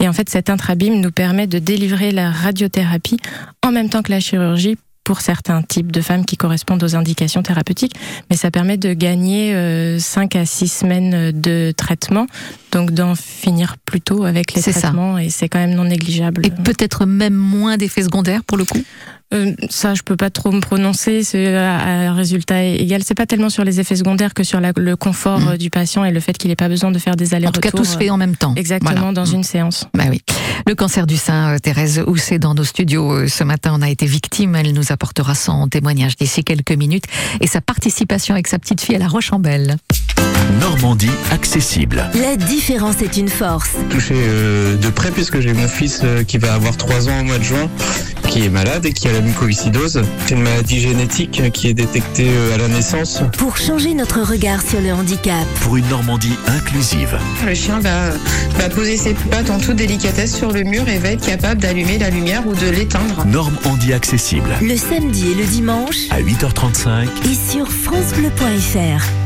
Et 0.00 0.08
en 0.08 0.12
fait, 0.12 0.28
cet 0.28 0.50
intrabim 0.50 1.00
nous 1.00 1.10
permet 1.10 1.46
de 1.46 1.58
délivrer 1.58 2.12
la 2.12 2.30
radiothérapie 2.30 3.16
en 3.64 3.72
même 3.72 3.88
temps 3.88 4.02
que 4.02 4.12
la 4.12 4.20
chirurgie 4.20 4.76
pour 5.02 5.20
certains 5.20 5.62
types 5.62 5.92
de 5.92 6.00
femmes 6.00 6.24
qui 6.24 6.36
correspondent 6.36 6.82
aux 6.82 6.96
indications 6.96 7.42
thérapeutiques, 7.42 7.94
mais 8.28 8.36
ça 8.36 8.50
permet 8.50 8.76
de 8.76 8.92
gagner 8.92 9.54
5 10.00 10.34
à 10.34 10.44
6 10.44 10.66
semaines 10.66 11.30
de 11.30 11.72
traitement, 11.76 12.26
donc 12.72 12.90
d'en 12.90 13.14
finir 13.14 13.76
plus 13.86 14.00
tôt 14.00 14.24
avec 14.24 14.52
les 14.52 14.60
ça. 14.62 14.72
traitements, 14.72 15.16
et 15.16 15.30
c'est 15.30 15.48
quand 15.48 15.60
même 15.60 15.74
non 15.74 15.84
négligeable. 15.84 16.44
Et 16.44 16.50
peut-être 16.50 17.06
même 17.06 17.34
moins 17.34 17.76
d'effets 17.76 18.02
secondaires 18.02 18.42
pour 18.42 18.58
le 18.58 18.64
coup? 18.64 18.82
Euh, 19.34 19.52
ça, 19.70 19.94
je 19.94 20.02
peux 20.02 20.16
pas 20.16 20.30
trop 20.30 20.52
me 20.52 20.60
prononcer. 20.60 21.24
C'est 21.24 21.54
un 21.56 22.14
résultat 22.14 22.62
égal. 22.62 23.02
C'est 23.04 23.14
pas 23.14 23.26
tellement 23.26 23.50
sur 23.50 23.64
les 23.64 23.80
effets 23.80 23.96
secondaires 23.96 24.34
que 24.34 24.44
sur 24.44 24.60
le 24.60 24.96
confort 24.96 25.40
mm. 25.40 25.56
du 25.56 25.70
patient 25.70 26.04
et 26.04 26.12
le 26.12 26.20
fait 26.20 26.36
qu'il 26.38 26.48
n'ait 26.48 26.56
pas 26.56 26.68
besoin 26.68 26.90
de 26.90 26.98
faire 26.98 27.16
des 27.16 27.34
allers-retours. 27.34 27.58
En 27.58 27.60
tout 27.60 27.76
cas, 27.76 27.76
tout 27.76 27.84
se 27.84 27.98
fait 27.98 28.10
en 28.10 28.16
même 28.16 28.36
temps. 28.36 28.54
Exactement, 28.56 29.12
dans 29.12 29.24
une 29.24 29.42
séance. 29.42 29.86
Bah 29.94 30.04
oui. 30.08 30.22
Le 30.66 30.74
cancer 30.74 31.06
du 31.06 31.16
sein, 31.16 31.56
Thérèse 31.58 32.02
Housset, 32.06 32.38
dans 32.38 32.54
nos 32.54 32.64
studios 32.64 33.28
ce 33.28 33.44
matin, 33.44 33.72
on 33.74 33.82
a 33.82 33.90
été 33.90 34.06
victime. 34.06 34.54
Elle 34.54 34.72
nous 34.72 34.92
apportera 34.92 35.34
son 35.34 35.68
témoignage 35.68 36.16
d'ici 36.16 36.44
quelques 36.44 36.72
minutes 36.72 37.04
et 37.40 37.46
sa 37.46 37.60
participation 37.60 38.34
avec 38.34 38.46
sa 38.46 38.58
petite 38.58 38.80
fille 38.80 38.96
à 38.96 38.98
la 38.98 39.08
Roche-en-Belle. 39.08 39.76
Normandie 40.60 41.10
accessible. 41.30 42.04
La 42.14 42.36
différence 42.36 43.02
est 43.02 43.16
une 43.16 43.28
force. 43.28 43.76
Touché 43.90 44.14
euh, 44.16 44.76
de 44.76 44.88
près 44.88 45.10
puisque 45.10 45.40
j'ai 45.40 45.52
mon 45.52 45.68
fils 45.68 46.00
euh, 46.04 46.24
qui 46.24 46.38
va 46.38 46.54
avoir 46.54 46.76
3 46.76 47.08
ans 47.08 47.20
au 47.20 47.24
mois 47.24 47.38
de 47.38 47.42
juin, 47.42 47.68
qui 48.28 48.44
est 48.44 48.48
malade 48.48 48.86
et 48.86 48.92
qui 48.92 49.08
a 49.08 49.15
la 49.16 49.22
mucoviscidose. 49.22 50.02
C'est 50.26 50.34
une 50.34 50.42
maladie 50.42 50.80
génétique 50.80 51.50
qui 51.52 51.68
est 51.68 51.74
détectée 51.74 52.28
euh, 52.28 52.54
à 52.54 52.58
la 52.58 52.68
naissance. 52.68 53.22
Pour 53.38 53.56
changer 53.56 53.94
notre 53.94 54.20
regard 54.20 54.60
sur 54.60 54.80
le 54.80 54.92
handicap. 54.92 55.46
Pour 55.62 55.76
une 55.76 55.88
Normandie 55.88 56.36
inclusive. 56.46 57.18
Le 57.46 57.54
chien 57.54 57.80
va, 57.80 58.10
va 58.58 58.68
poser 58.68 58.96
ses 58.96 59.14
pattes 59.14 59.50
en 59.50 59.58
toute 59.58 59.76
délicatesse 59.76 60.36
sur 60.36 60.52
le 60.52 60.64
mur 60.64 60.86
et 60.88 60.98
va 60.98 61.12
être 61.12 61.24
capable 61.24 61.62
d'allumer 61.62 61.98
la 61.98 62.10
lumière 62.10 62.46
ou 62.46 62.54
de 62.54 62.68
l'éteindre. 62.68 63.24
Normandie 63.26 63.94
accessible. 63.94 64.50
Le 64.60 64.76
samedi 64.76 65.30
et 65.30 65.34
le 65.34 65.44
dimanche. 65.44 66.10
À 66.10 66.20
8h35. 66.20 67.06
Et 67.24 67.52
sur 67.52 67.70
FranceBleu.fr. 67.72 69.25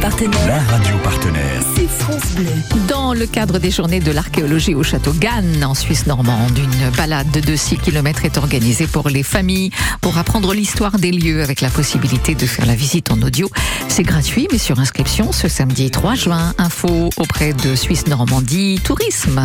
partenaire. 0.00 0.46
La 0.46 0.58
radio 0.60 0.96
partenaire. 1.04 1.62
C'est 1.76 1.88
France 1.88 2.32
Bleu. 2.34 2.46
Dans 2.88 3.12
le 3.12 3.26
cadre 3.26 3.58
des 3.58 3.70
journées 3.70 4.00
de 4.00 4.10
l'archéologie 4.10 4.74
au 4.74 4.82
château 4.82 5.12
Gannes, 5.12 5.62
en 5.64 5.74
Suisse 5.74 6.06
normande, 6.06 6.58
une 6.58 6.90
balade 6.96 7.30
de 7.30 7.56
6 7.56 7.76
km 7.78 8.24
est 8.24 8.38
organisée 8.38 8.86
pour 8.86 9.08
les 9.08 9.22
familles 9.22 9.70
pour 10.00 10.16
apprendre 10.18 10.54
l'histoire 10.54 10.98
des 10.98 11.12
lieux 11.12 11.42
avec 11.42 11.60
la 11.60 11.68
possibilité 11.68 12.34
de 12.34 12.46
faire 12.46 12.66
la 12.66 12.74
visite 12.74 13.10
en 13.10 13.20
audio. 13.22 13.50
C'est 13.88 14.02
gratuit, 14.02 14.48
mais 14.50 14.58
sur 14.58 14.78
inscription 14.80 15.32
ce 15.32 15.48
samedi 15.48 15.90
3 15.90 16.14
juin. 16.14 16.54
Info 16.58 17.10
auprès 17.16 17.52
de 17.52 17.74
Suisse 17.74 18.06
Normandie 18.06 18.80
Tourisme. 18.82 19.40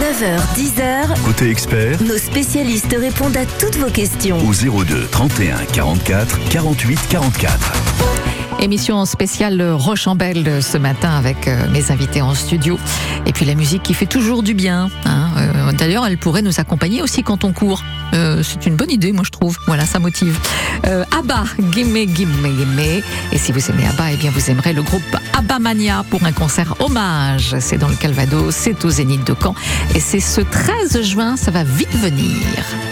9h, 0.00 0.40
10h. 0.56 1.24
Côté 1.24 1.50
expert, 1.50 2.02
nos 2.02 2.18
spécialistes 2.18 2.96
répondent 2.98 3.36
à 3.36 3.44
toutes 3.58 3.76
vos 3.76 3.90
questions. 3.90 4.38
Au 4.38 4.52
02 4.52 5.06
31 5.10 5.56
44 5.72 6.38
48 6.48 7.00
44. 7.08 8.15
Émission 8.60 9.04
spéciale 9.04 9.62
Roche-en-Belle 9.62 10.62
ce 10.62 10.78
matin 10.78 11.10
avec 11.10 11.46
euh, 11.46 11.68
mes 11.70 11.90
invités 11.90 12.22
en 12.22 12.34
studio. 12.34 12.78
Et 13.26 13.32
puis 13.32 13.44
la 13.44 13.54
musique 13.54 13.82
qui 13.82 13.92
fait 13.92 14.06
toujours 14.06 14.42
du 14.42 14.54
bien. 14.54 14.88
Hein. 15.04 15.28
Euh, 15.36 15.72
d'ailleurs, 15.72 16.06
elle 16.06 16.16
pourrait 16.16 16.42
nous 16.42 16.58
accompagner 16.58 17.02
aussi 17.02 17.22
quand 17.22 17.44
on 17.44 17.52
court. 17.52 17.82
Euh, 18.14 18.42
c'est 18.42 18.66
une 18.66 18.74
bonne 18.74 18.90
idée, 18.90 19.12
moi 19.12 19.24
je 19.26 19.30
trouve. 19.30 19.58
Voilà, 19.66 19.84
ça 19.84 19.98
motive. 19.98 20.38
Abba, 20.84 21.44
Gimme, 21.72 22.06
Gimme, 22.14 22.56
Gimme. 22.56 23.02
Et 23.32 23.38
si 23.38 23.52
vous 23.52 23.70
aimez 23.70 23.86
Abba, 23.86 24.12
eh 24.12 24.16
bien 24.16 24.30
vous 24.30 24.50
aimerez 24.50 24.72
le 24.72 24.82
groupe 24.82 25.16
Abba 25.36 25.58
Mania 25.58 26.04
pour 26.08 26.24
un 26.24 26.32
concert 26.32 26.74
hommage. 26.80 27.56
C'est 27.60 27.78
dans 27.78 27.88
le 27.88 27.96
Calvados, 27.96 28.54
c'est 28.54 28.84
au 28.84 28.90
Zénith 28.90 29.26
de 29.26 29.34
Caen. 29.40 29.54
Et 29.94 30.00
c'est 30.00 30.20
ce 30.20 30.40
13 30.40 31.02
juin, 31.02 31.36
ça 31.36 31.50
va 31.50 31.62
vite 31.62 31.94
venir. 31.94 32.36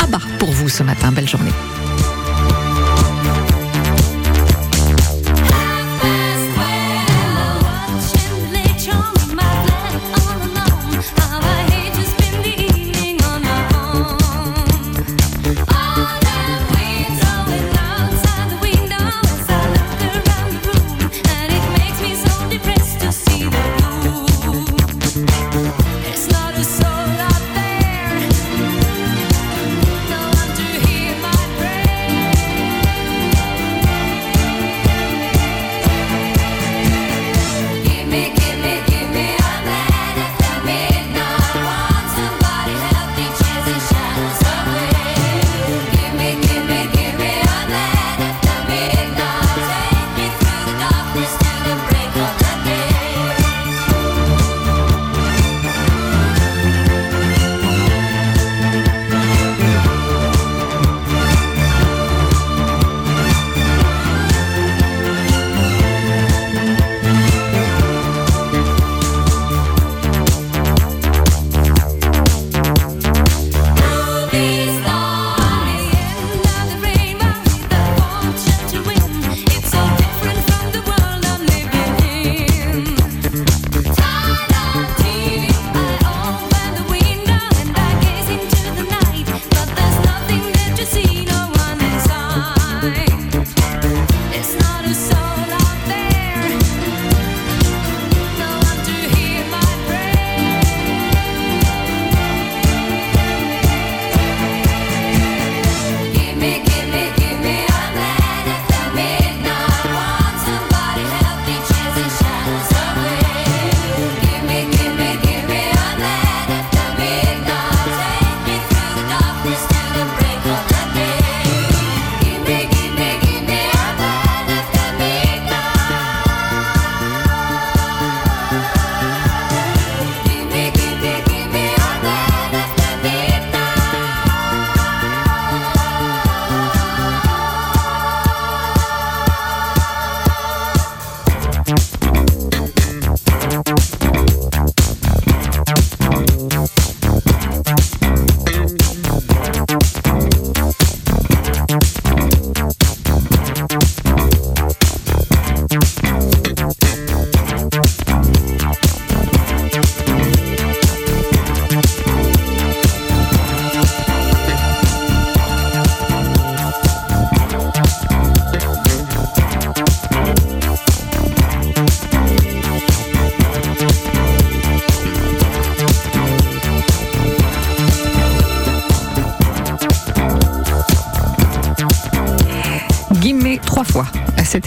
Abba 0.00 0.18
pour 0.38 0.50
vous 0.50 0.68
ce 0.68 0.82
matin. 0.82 1.10
Belle 1.10 1.28
journée. 1.28 1.52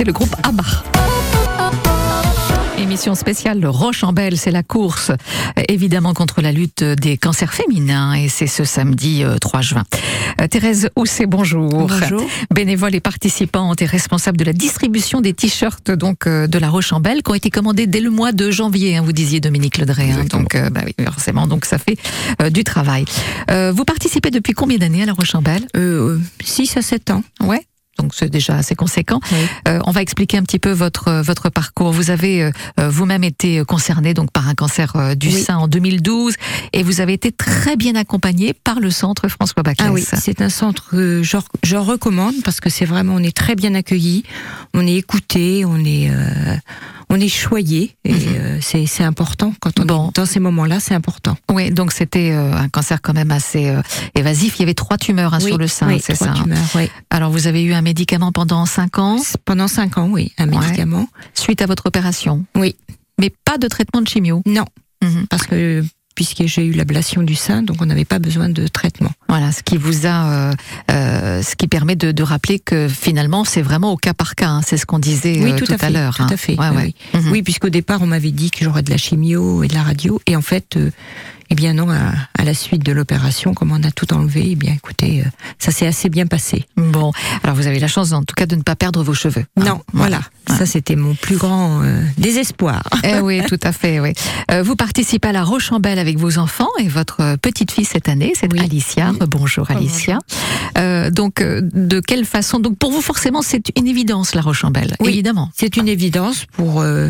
le 0.07 0.13
groupe 0.13 0.33
ABBA. 0.41 0.63
Émission 2.77 3.13
spéciale 3.13 3.65
Rochambelle, 3.65 4.37
c'est 4.37 4.51
la 4.51 4.63
course 4.63 5.11
évidemment 5.67 6.13
contre 6.13 6.41
la 6.41 6.53
lutte 6.53 6.81
des 6.81 7.17
cancers 7.17 7.53
féminins 7.53 8.13
et 8.13 8.29
c'est 8.29 8.47
ce 8.47 8.63
samedi 8.63 9.23
euh, 9.23 9.37
3 9.37 9.61
juin. 9.61 9.83
Euh, 10.39 10.47
Thérèse 10.47 10.89
Housset, 10.95 11.25
bonjour. 11.25 11.69
Bonjour. 11.69 12.23
Bénévole 12.53 12.95
et 12.95 13.01
participante 13.01 13.81
et 13.81 13.85
responsable 13.85 14.37
de 14.37 14.45
la 14.45 14.53
distribution 14.53 15.19
des 15.19 15.33
t-shirts 15.33 15.91
donc 15.91 16.25
euh, 16.25 16.47
de 16.47 16.57
la 16.57 16.69
Rochambelle 16.69 17.21
qui 17.21 17.31
ont 17.31 17.35
été 17.35 17.49
commandés 17.49 17.85
dès 17.85 17.99
le 17.99 18.09
mois 18.09 18.31
de 18.31 18.49
janvier, 18.49 18.95
hein, 18.95 19.01
vous 19.03 19.11
disiez 19.13 19.41
Dominique 19.41 19.77
Ledré. 19.77 20.11
Hein, 20.11 20.23
donc 20.29 20.55
bah 20.71 20.81
oui, 20.85 20.93
forcément, 21.05 21.47
donc 21.47 21.65
ça 21.65 21.77
fait 21.77 21.97
du 22.51 22.63
travail. 22.63 23.03
Vous 23.49 23.83
participez 23.83 24.31
depuis 24.31 24.53
combien 24.53 24.77
d'années 24.77 25.03
à 25.03 25.05
la 25.05 25.13
Rochambelle 25.13 25.67
6 26.41 26.77
à 26.77 26.81
7 26.81 27.11
ans. 27.11 27.23
Ouais. 27.41 27.65
Donc 27.97 28.13
c'est 28.13 28.29
déjà 28.29 28.55
assez 28.55 28.75
conséquent. 28.75 29.19
Oui. 29.31 29.37
Euh, 29.67 29.79
on 29.85 29.91
va 29.91 30.01
expliquer 30.01 30.37
un 30.37 30.43
petit 30.43 30.59
peu 30.59 30.71
votre 30.71 31.07
euh, 31.07 31.21
votre 31.21 31.49
parcours. 31.49 31.91
Vous 31.91 32.11
avez 32.11 32.43
euh, 32.43 32.51
vous-même 32.89 33.23
été 33.23 33.63
concerné 33.65 34.13
donc 34.13 34.31
par 34.31 34.47
un 34.47 34.53
cancer 34.55 34.95
euh, 34.95 35.15
du 35.15 35.27
Oui. 35.27 35.41
sein 35.41 35.57
en 35.57 35.67
2012 35.67 36.35
et 36.73 36.83
vous 36.83 37.01
avez 37.01 37.13
été 37.13 37.31
très 37.31 37.75
bien 37.75 37.95
accompagné 37.95 38.53
par 38.53 38.79
le 38.79 38.91
centre 38.91 39.27
François 39.27 39.63
Baclès. 39.63 39.87
Ah 39.89 39.91
oui, 39.91 40.03
c'est 40.21 40.41
un 40.41 40.49
centre 40.49 40.89
que 40.89 41.23
je, 41.23 41.37
je 41.63 41.75
recommande 41.75 42.35
parce 42.43 42.59
que 42.59 42.69
c'est 42.69 42.85
vraiment, 42.85 43.15
on 43.15 43.23
est 43.23 43.35
très 43.35 43.55
bien 43.55 43.73
accueillis, 43.75 44.23
on 44.73 44.85
est 44.85 44.95
écouté, 44.95 45.63
on 45.65 45.77
est, 45.83 46.11
on 47.09 47.19
est 47.19 47.29
choyé 47.29 47.95
et 48.03 48.11
euh, 48.13 48.57
c'est 48.61 48.85
c'est 48.85 49.03
important 49.03 49.53
quand 49.61 49.79
on 49.79 49.85
Bon. 49.85 50.09
est 50.09 50.15
dans 50.15 50.25
ces 50.25 50.39
moments-là, 50.39 50.79
c'est 50.79 50.93
important. 50.93 51.37
Oui, 51.51 51.71
donc 51.71 51.91
c'était 51.93 52.31
un 52.31 52.67
cancer 52.69 53.01
quand 53.01 53.13
même 53.13 53.31
assez 53.31 53.73
évasif. 54.15 54.55
Il 54.57 54.61
y 54.61 54.63
avait 54.63 54.73
trois 54.73 54.97
tumeurs 54.97 55.33
hein, 55.33 55.39
Oui, 55.41 55.47
sur 55.47 55.57
le 55.57 55.67
sein, 55.67 55.97
c'est 56.01 56.15
ça. 56.15 56.31
hein. 56.31 56.33
tumeurs, 56.43 56.57
oui. 56.75 56.89
Alors 57.09 57.31
vous 57.31 57.47
avez 57.47 57.63
eu 57.63 57.73
un 57.73 57.81
médicament 57.91 58.31
pendant 58.33 58.65
cinq 58.65 58.99
ans 58.99 59.17
Pendant 59.45 59.67
5 59.69 59.97
ans, 59.97 60.09
oui, 60.11 60.33
un 60.37 60.49
Ouais. 60.49 60.57
médicament. 60.59 61.07
suite 61.33 61.61
à 61.61 61.65
votre 61.67 61.85
opération. 61.85 62.45
Oui. 62.55 62.75
Mais 63.19 63.29
pas 63.45 63.57
de 63.57 63.67
traitement 63.67 64.01
de 64.01 64.07
chimio. 64.07 64.41
Non, 64.45 64.65
Mhm. 65.03 65.27
parce 65.29 65.47
que 65.47 65.83
puisque 66.15 66.45
j'ai 66.45 66.65
eu 66.65 66.73
l'ablation 66.73 67.21
du 67.23 67.35
sein, 67.35 67.61
donc 67.63 67.77
on 67.81 67.85
n'avait 67.85 68.03
pas 68.05 68.19
besoin 68.19 68.49
de 68.49 68.67
traitement. 68.67 69.11
Voilà, 69.29 69.51
ce 69.51 69.61
qui 69.63 69.77
vous 69.77 70.05
a, 70.05 70.29
euh, 70.31 70.53
euh, 70.91 71.41
ce 71.41 71.55
qui 71.55 71.67
permet 71.67 71.95
de, 71.95 72.11
de 72.11 72.23
rappeler 72.23 72.59
que 72.59 72.87
finalement 72.87 73.43
c'est 73.43 73.61
vraiment 73.61 73.91
au 73.91 73.97
cas 73.97 74.13
par 74.13 74.35
cas. 74.35 74.49
hein. 74.49 74.61
C'est 74.65 74.77
ce 74.77 74.85
qu'on 74.85 74.99
disait 74.99 75.39
Oui, 75.43 75.51
euh, 75.51 75.57
tout 75.57 75.65
à 75.79 75.89
l'heure. 75.89 76.15
tout 76.15 76.23
hein. 76.23 76.29
à 76.31 76.37
fait, 76.37 76.57
Ouais, 76.57 76.69
oui, 76.71 76.75
ouais. 76.77 76.93
oui. 77.13 77.19
Mhm. 77.21 77.31
Oui, 77.31 77.43
puisqu'au 77.43 77.69
départ, 77.69 78.01
on 78.01 78.07
m'avait 78.07 78.31
dit 78.31 78.51
que 78.51 78.63
j'aurais 78.63 78.83
de 78.83 78.89
la 78.89 78.97
chimio 78.97 79.63
et 79.63 79.67
de 79.67 79.73
la 79.73 79.83
radio. 79.83 80.19
Et 80.27 80.35
en 80.35 80.41
fait, 80.41 80.75
euh, 80.77 80.91
eh 81.49 81.55
bien 81.55 81.73
non, 81.73 81.89
à, 81.89 81.97
à 82.37 82.43
la 82.43 82.53
suite 82.53 82.83
de 82.83 82.91
l'opération, 82.91 83.53
comme 83.53 83.71
on 83.71 83.81
a 83.83 83.91
tout 83.91 84.13
enlevé, 84.13 84.49
eh 84.51 84.55
bien 84.55 84.73
écoutez, 84.73 85.21
euh, 85.21 85.29
ça 85.59 85.71
s'est 85.71 85.87
assez 85.87 86.09
bien 86.09 86.27
passé. 86.27 86.65
Bon, 86.75 87.11
alors 87.43 87.55
vous 87.55 87.67
avez 87.67 87.79
la 87.79 87.87
chance 87.87 88.11
en 88.11 88.23
tout 88.23 88.35
cas 88.35 88.45
de 88.45 88.55
ne 88.57 88.63
pas 88.63 88.75
perdre 88.75 89.01
vos 89.03 89.13
cheveux. 89.13 89.45
hein. 89.57 89.63
non, 89.63 89.81
voilà. 89.93 90.19
Ça, 90.57 90.65
c'était 90.65 90.95
mon 90.95 91.13
plus 91.13 91.35
grand 91.35 91.81
euh, 91.83 92.01
désespoir. 92.17 92.81
Eh 93.03 93.19
oui, 93.19 93.41
tout 93.49 93.59
à 93.63 93.73
fait. 93.73 93.99
Oui. 93.99 94.13
Euh, 94.49 94.63
vous 94.63 94.77
participez 94.77 95.27
à 95.27 95.31
la 95.33 95.43
Rochambelle 95.43 95.99
avec 95.99 96.17
vos 96.17 96.37
enfants 96.37 96.69
et 96.79 96.87
votre 96.87 97.35
petite 97.41 97.71
fille 97.71 97.83
cette 97.83 98.07
année, 98.07 98.31
c'est 98.33 98.51
Oui. 98.53 98.59
Alicia. 98.61 99.11
Bonjour 99.25 99.69
Alicia. 99.71 100.19
Euh, 100.77 101.09
donc, 101.09 101.41
euh, 101.41 101.61
de 101.61 101.99
quelle 101.99 102.25
façon 102.25 102.59
Donc, 102.59 102.77
pour 102.77 102.91
vous, 102.91 103.01
forcément, 103.01 103.41
c'est 103.41 103.71
une 103.77 103.87
évidence 103.87 104.35
la 104.35 104.41
Rochambelle, 104.41 104.95
Oui. 104.99 105.09
évidemment. 105.09 105.49
C'est 105.55 105.77
une 105.77 105.87
évidence 105.87 106.45
pour, 106.51 106.81
euh, 106.81 107.09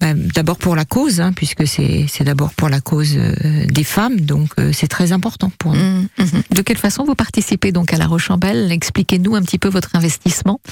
ben, 0.00 0.18
d'abord 0.34 0.56
pour 0.58 0.76
la 0.76 0.84
cause, 0.84 1.20
hein, 1.20 1.32
puisque 1.34 1.66
c'est 1.66 2.06
c'est 2.08 2.24
d'abord 2.24 2.52
pour 2.54 2.68
la 2.68 2.80
cause 2.80 3.14
euh, 3.16 3.66
des 3.66 3.84
femmes, 3.84 4.20
donc 4.20 4.50
c'est 4.72 4.88
très 4.88 5.12
important 5.12 5.50
pour 5.58 5.72
nous. 5.72 5.78
Mhm, 5.80 6.08
mhm. 6.18 6.42
De 6.54 6.62
quelle 6.62 6.76
façon 6.76 7.04
vous 7.04 7.14
participez 7.14 7.72
donc 7.72 7.92
à 7.92 7.96
la 7.96 8.06
Rochambelle 8.06 8.70
Expliquez-nous 8.72 9.34
un 9.36 9.42
petit 9.42 9.58
peu 9.58 9.68
votre 9.68 9.90
investissement. 9.94 10.60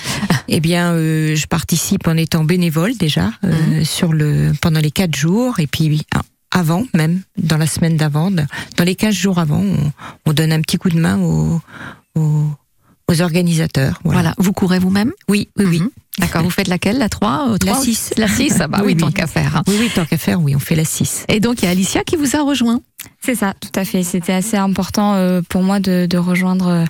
Eh 0.48 0.61
bien, 0.61 0.92
je 0.94 1.46
participe 1.46 2.07
en 2.07 2.16
étant 2.16 2.44
bénévole 2.44 2.96
déjà 2.96 3.31
euh, 3.44 3.83
sur 3.85 4.12
le 4.12 4.53
pendant 4.61 4.79
les 4.81 4.92
quatre 4.92 5.16
jours 5.16 5.59
et 5.59 5.66
puis 5.66 6.03
ah, 6.14 6.22
avant 6.57 6.85
même 6.95 7.21
dans 7.37 7.59
la 7.59 7.66
semaine 7.66 7.97
d'avant, 7.97 8.31
dans 8.31 8.85
les 8.85 8.95
15 8.95 9.14
jours 9.14 9.38
avant, 9.38 9.61
on, 9.61 9.92
on 10.25 10.33
donne 10.33 10.53
un 10.53 10.61
petit 10.62 10.79
coup 10.79 10.88
de 10.88 10.99
main 10.99 11.19
aux, 11.21 11.61
aux, 12.14 12.45
aux 13.09 13.21
organisateurs. 13.21 14.01
Voilà. 14.05 14.21
Voilà. 14.21 14.35
Vous 14.38 14.53
courez 14.53 14.79
vous-même? 14.79 15.12
Oui, 15.29 15.49
oui, 15.59 15.64
oui. 15.66 15.81
Mhm. 15.81 15.90
D'accord. 16.19 16.42
Vous 16.42 16.51
faites 16.51 16.69
laquelle? 16.69 16.97
La 16.97 17.11
3 17.11 17.49
euh, 17.51 17.53
La 17.66 17.73
3 17.73 17.83
six. 17.85 18.14
La 18.16 18.27
6 18.27 18.57
Ah 18.61 18.69
bah 18.69 18.79
oui, 18.81 18.92
Oui, 18.95 18.97
tant 18.97 19.09
oui. 19.09 19.12
qu'à 19.12 19.27
faire. 19.27 19.57
hein. 19.59 19.62
Oui, 19.69 19.75
oui, 19.79 19.90
tant 19.95 20.07
qu'à 20.07 20.16
faire, 20.16 20.40
oui, 20.40 20.57
on 20.57 20.59
fait 20.59 20.75
la 20.75 20.87
6. 20.87 21.27
Et 21.29 21.40
donc, 21.40 21.61
il 21.61 21.66
y 21.66 21.69
a 21.69 21.73
Alicia 21.73 22.05
qui 22.05 22.16
vous 22.16 22.35
a 22.37 22.42
rejoint? 22.42 22.81
C'est 23.21 23.35
ça, 23.35 23.53
tout 23.61 23.79
à 23.79 23.85
fait. 23.85 24.03
C'était 24.03 24.33
assez 24.33 24.57
important 24.57 25.12
euh, 25.14 25.42
pour 25.47 25.62
moi 25.62 25.79
de, 25.79 26.07
de 26.09 26.16
rejoindre 26.16 26.69
euh, 26.69 26.85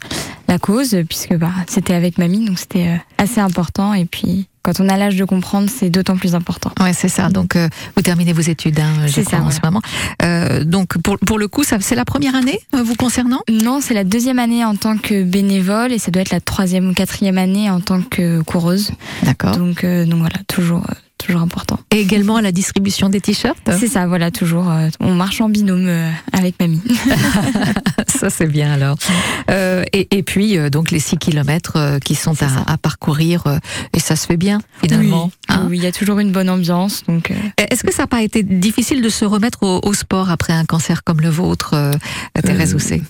la 0.47 0.61
cause, 0.61 0.97
puisque 1.09 1.35
bah, 1.35 1.51
c'était 1.67 1.95
avec 1.95 2.19
mamie, 2.19 2.45
donc 2.47 2.61
c'était 2.61 2.87
euh, 2.87 2.97
assez 3.19 3.41
important. 3.41 3.95
Et 3.95 4.05
puis, 4.05 4.47
quand 4.67 4.81
on 4.81 4.89
a 4.89 4.97
l'âge 4.97 5.15
de 5.15 5.25
comprendre, 5.25 5.71
c'est 5.73 5.91
d'autant 5.91 6.17
plus 6.17 6.35
important. 6.35 6.73
Ouais, 6.81 6.93
c'est 6.93 7.09
ça. 7.09 7.29
Donc, 7.29 7.55
euh, 7.55 7.69
vous 7.95 8.03
terminez 8.03 8.33
vos 8.33 8.41
études, 8.41 8.81
hein, 8.81 9.07
je 9.07 9.21
crois, 9.21 9.39
ça, 9.39 9.45
en 9.45 9.53
ce 9.53 9.61
moment. 9.63 9.81
Euh, 10.25 10.65
donc, 10.65 10.99
pour, 10.99 11.19
pour 11.21 11.39
le 11.39 11.47
coup, 11.47 11.63
c'est 11.63 11.95
la 11.95 12.05
première 12.05 12.35
année 12.35 12.59
euh, 12.75 12.83
vous 12.83 12.97
concernant? 12.97 13.43
Non, 13.49 13.81
c'est 13.81 13.95
la 13.95 14.03
deuxième 14.03 14.41
année 14.41 14.65
en 14.65 14.75
tant 14.75 14.99
que 14.99 15.23
bénévole, 15.23 15.93
et 15.93 15.99
ça 15.99 16.11
doit 16.11 16.23
être 16.23 16.33
la 16.33 16.41
troisième 16.41 16.91
ou 16.91 16.95
quatrième 16.95 17.39
année 17.39 17.71
en 17.71 17.79
tant 17.79 18.03
que 18.03 18.43
coureuse. 18.43 18.91
D'accord. 19.23 19.57
Donc, 19.57 19.87
donc 19.87 20.19
voilà, 20.19 20.39
toujours, 20.49 20.85
toujours 21.19 21.41
important. 21.41 21.79
Et 21.91 22.01
également 22.01 22.37
à 22.37 22.43
la 22.43 22.53
distribution 22.53 23.09
des 23.09 23.21
t-shirts 23.21 23.57
C'est 23.79 23.89
ça, 23.89 24.07
voilà, 24.07 24.31
toujours. 24.31 24.71
euh, 24.71 24.89
on 25.01 25.15
marche 25.15 25.41
en 25.41 25.49
binôme 25.49 25.87
euh, 25.89 26.11
avec 26.33 26.59
mamie. 26.61 26.81
Ça, 28.09 28.31
c'est 28.31 28.47
bien 28.47 28.73
alors. 28.73 28.97
Euh, 29.51 29.85
et, 29.93 30.09
et 30.17 30.23
puis, 30.23 30.59
donc, 30.71 30.91
les 30.91 31.01
6 31.01 31.19
kilomètres 31.19 31.99
qui 32.05 32.15
sont 32.15 32.35
à, 32.67 32.77
parcourir, 32.79 33.45
et 33.93 33.99
ça 34.01 34.17
se 34.17 34.27
fait 34.27 34.37
bien, 34.39 34.61
finalement. 34.81 35.31
hein. 35.49 35.67
oui, 35.69 35.79
il 35.79 35.83
y 35.85 35.87
a 35.87 35.93
toujours 35.93 36.19
une 36.19 36.33
bonne 36.33 36.49
ambiance. 36.49 37.03
Donc, 37.09 37.33
Est-ce 37.59 37.83
que 37.85 37.93
ça 37.93 38.05
n'a 38.05 38.07
pas 38.07 38.23
été 38.23 38.43
difficile 38.43 39.03
de 39.03 39.09
se 39.09 39.25
remettre 39.25 39.63
au, 39.65 39.81
au 39.83 39.93
sport 39.93 40.31
après 40.31 40.53
un 40.55 40.65
cancer 40.65 41.05
comme 41.05 41.21
le 41.21 41.29
vôtre, 41.29 41.75
Thérèse 42.43 42.73
Euh, 42.73 42.77
Housset? 42.77 43.03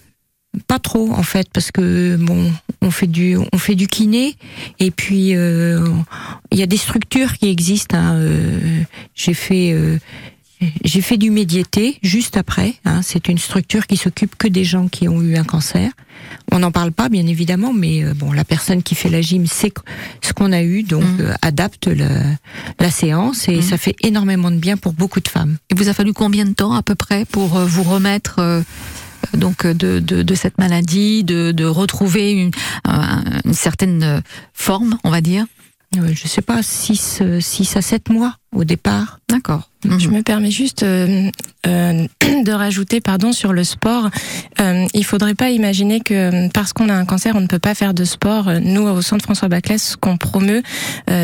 Pas 0.68 0.78
trop 0.78 1.12
en 1.12 1.22
fait 1.22 1.48
parce 1.52 1.70
que 1.70 2.16
bon 2.16 2.50
on 2.80 2.90
fait 2.90 3.06
du 3.06 3.36
on 3.52 3.58
fait 3.58 3.74
du 3.74 3.86
kiné 3.88 4.36
et 4.78 4.90
puis 4.90 5.34
euh, 5.36 5.86
il 6.50 6.58
y 6.58 6.62
a 6.62 6.66
des 6.66 6.76
structures 6.78 7.34
qui 7.36 7.48
existent. 7.48 7.96
hein, 7.96 8.14
euh, 8.14 8.82
j'ai 9.14 9.34
fait 9.34 9.72
euh, 9.72 9.98
j'ai 10.82 11.02
fait 11.02 11.18
du 11.18 11.30
médiété 11.30 11.98
juste 12.02 12.38
après. 12.38 12.74
hein, 12.86 13.02
c'est 13.02 13.28
une 13.28 13.36
structure 13.36 13.86
qui 13.86 13.98
s'occupe 13.98 14.36
que 14.36 14.48
des 14.48 14.64
gens 14.64 14.88
qui 14.88 15.08
ont 15.08 15.20
eu 15.20 15.36
un 15.36 15.44
cancer. 15.44 15.90
On 16.50 16.60
n'en 16.60 16.70
parle 16.72 16.92
pas 16.92 17.10
bien 17.10 17.26
évidemment, 17.26 17.74
mais 17.74 18.02
bon 18.14 18.32
la 18.32 18.44
personne 18.44 18.82
qui 18.82 18.94
fait 18.94 19.10
la 19.10 19.20
gym 19.20 19.46
sait 19.46 19.72
ce 20.22 20.32
qu'on 20.32 20.52
a 20.52 20.62
eu 20.62 20.82
donc 20.82 21.04
euh, 21.20 21.34
adapte 21.42 21.86
le- 21.88 22.08
la 22.80 22.90
séance 22.90 23.46
et 23.48 23.56
Mhm. 23.56 23.62
ça 23.62 23.76
fait 23.76 23.94
énormément 24.02 24.50
de 24.50 24.56
bien 24.56 24.78
pour 24.78 24.94
beaucoup 24.94 25.20
de 25.20 25.28
femmes. 25.28 25.58
Il 25.70 25.76
vous 25.76 25.88
a 25.90 25.92
fallu 25.92 26.14
combien 26.14 26.46
de 26.46 26.54
temps 26.54 26.72
à 26.72 26.82
peu 26.82 26.94
près 26.94 27.26
pour 27.26 27.48
vous 27.48 27.82
remettre 27.82 28.40
donc 29.34 29.66
de, 29.66 29.98
de, 30.00 30.22
de 30.22 30.34
cette 30.34 30.58
maladie, 30.58 31.24
de, 31.24 31.52
de 31.52 31.64
retrouver 31.64 32.32
une, 32.32 32.50
un- 32.84 33.22
une 33.44 33.54
certaine 33.54 34.02
euh, 34.02 34.20
forme, 34.52 34.98
on 35.04 35.10
va 35.10 35.20
dire. 35.20 35.44
Euh, 35.96 36.08
je 36.12 36.26
sais 36.28 36.42
pas 36.42 36.62
6 36.62 37.22
six 37.40 37.76
à 37.76 37.82
7 37.82 38.10
mois 38.10 38.34
au 38.54 38.64
départ. 38.64 39.20
D'accord. 39.28 39.68
Je 39.98 40.08
me 40.08 40.22
permets 40.22 40.50
juste 40.50 40.82
euh, 40.82 41.30
euh, 41.66 42.06
de 42.44 42.52
rajouter, 42.52 43.00
pardon, 43.00 43.32
sur 43.32 43.52
le 43.52 43.64
sport. 43.64 44.10
Euh, 44.60 44.86
il 44.94 45.04
faudrait 45.04 45.34
pas 45.34 45.50
imaginer 45.50 46.00
que 46.00 46.14
euh, 46.14 46.48
parce 46.52 46.72
qu'on 46.72 46.88
a 46.88 46.94
un 46.94 47.04
cancer, 47.04 47.34
on 47.36 47.40
ne 47.40 47.46
peut 47.46 47.58
pas 47.58 47.74
faire 47.74 47.94
de 47.94 48.04
sport. 48.04 48.50
Nous, 48.60 48.82
au 48.82 49.02
Centre 49.02 49.24
François 49.24 49.48
Baclès, 49.48 49.82
ce 49.82 49.96
qu'on 49.96 50.16
promeut, 50.16 50.62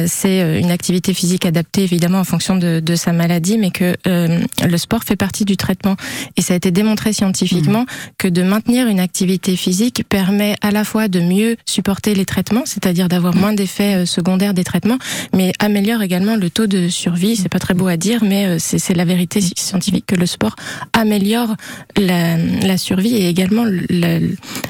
c'est 0.06 0.60
une 0.60 0.70
activité 0.70 1.14
physique 1.14 1.46
adaptée, 1.46 1.82
évidemment, 1.82 2.18
en 2.18 2.24
fonction 2.24 2.56
de, 2.56 2.80
de 2.80 2.96
sa 2.96 3.12
maladie, 3.12 3.58
mais 3.58 3.70
que 3.70 3.94
le 4.04 4.76
sport 4.76 5.04
fait 5.04 5.16
partie 5.16 5.44
du 5.44 5.56
traitement. 5.56 5.96
Et 6.36 6.42
ça 6.42 6.54
a 6.54 6.56
été 6.56 6.70
démontré 6.70 7.12
scientifiquement 7.12 7.86
que 8.18 8.28
de 8.28 8.42
maintenir 8.42 8.86
une 8.88 9.00
activité 9.00 9.56
physique 9.56 10.04
permet 10.08 10.56
à 10.60 10.70
la 10.70 10.84
fois 10.84 11.08
de 11.08 11.20
mieux 11.20 11.56
supporter 11.66 12.14
les 12.14 12.24
traitements, 12.24 12.64
c'est-à-dire 12.64 13.08
d'avoir 13.08 13.34
moins 13.34 13.52
d'effets 13.52 14.06
secondaires 14.06 14.54
des 14.54 14.64
traitements, 14.64 14.98
mais 15.34 15.52
améliore 15.58 16.02
également 16.02 16.36
le 16.36 16.50
taux 16.50 16.66
de 16.66 16.88
survie. 17.12 17.36
C'est 17.36 17.48
pas 17.48 17.58
très 17.58 17.74
beau 17.74 17.86
à 17.88 17.96
dire, 17.96 18.24
mais 18.24 18.46
euh, 18.46 18.56
c'est 18.58 18.78
c'est 18.78 18.94
la 18.94 19.04
vérité 19.04 19.40
scientifique 19.40 20.06
que 20.06 20.14
le 20.16 20.26
sport 20.26 20.56
améliore 20.92 21.54
la, 21.96 22.36
la 22.36 22.76
survie 22.78 23.14
et 23.16 23.28
également 23.28 23.64
la, 23.90 24.18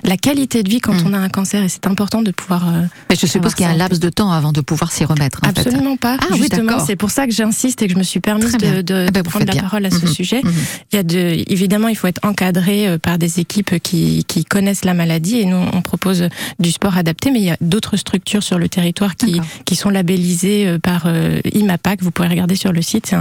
la 0.04 0.16
qualité 0.16 0.62
de 0.62 0.68
vie 0.68 0.80
quand 0.80 0.92
Mm. 0.92 1.06
on 1.06 1.12
a 1.14 1.18
un 1.18 1.28
cancer. 1.28 1.62
Et 1.62 1.68
c'est 1.68 1.86
important 1.86 2.22
de 2.22 2.30
pouvoir. 2.30 2.68
euh, 2.68 2.82
Mais 3.10 3.16
je 3.16 3.26
suppose 3.26 3.54
qu'il 3.54 3.64
y 3.64 3.68
a 3.68 3.72
un 3.72 3.76
laps 3.76 3.98
de 4.00 4.08
temps 4.10 4.30
avant 4.30 4.52
de 4.52 4.60
pouvoir 4.60 4.92
s'y 4.92 5.04
remettre. 5.04 5.40
En 5.42 5.48
fait. 5.52 5.60
Absolument 5.60 5.96
pas. 5.96 6.16
Ah 6.20 6.26
oui, 6.32 6.38
Justement, 6.38 6.64
d'accord. 6.72 6.86
c'est 6.86 6.96
pour 6.96 7.10
ça 7.10 7.26
que 7.26 7.32
j'insiste 7.32 7.80
et 7.82 7.86
que 7.86 7.92
je 7.94 7.98
me 7.98 8.02
suis 8.02 8.20
permise 8.20 8.52
de, 8.58 8.82
de, 8.82 9.06
Ah 9.08 9.10
ben, 9.10 9.22
de 9.22 9.28
prendre 9.28 9.46
la 9.46 9.52
bien. 9.52 9.62
parole 9.62 9.86
à 9.86 9.90
ce 9.90 10.04
Mhm. 10.04 10.12
sujet. 10.12 10.40
Mhm. 10.44 10.52
Il 10.92 10.96
y 10.96 10.98
a 10.98 11.02
de, 11.02 11.42
évidemment, 11.50 11.88
il 11.88 11.96
faut 11.96 12.06
être 12.08 12.20
encadré 12.24 12.86
euh, 12.88 12.98
par 12.98 13.16
des 13.18 13.40
équipes 13.40 13.78
qui, 13.82 14.24
qui 14.26 14.44
connaissent 14.44 14.84
la 14.84 14.94
maladie 14.94 15.38
et 15.40 15.44
nous, 15.46 15.56
on 15.72 15.80
propose 15.82 16.28
du 16.58 16.70
sport 16.72 16.96
adapté, 16.98 17.30
mais 17.30 17.38
il 17.40 17.44
y 17.46 17.50
a 17.50 17.56
d'autres 17.60 17.96
structures 17.96 18.42
sur 18.42 18.58
le 18.58 18.68
territoire 18.68 19.16
qui, 19.16 19.40
qui 19.64 19.76
sont 19.76 19.88
labellisées 19.90 20.78
par 20.82 21.04
euh, 21.06 21.40
IMAPAC. 21.54 22.02
Vous 22.02 22.10
pourrez 22.10 22.28
regarder 22.32 22.56
sur 22.56 22.72
le 22.72 22.82
site, 22.82 23.14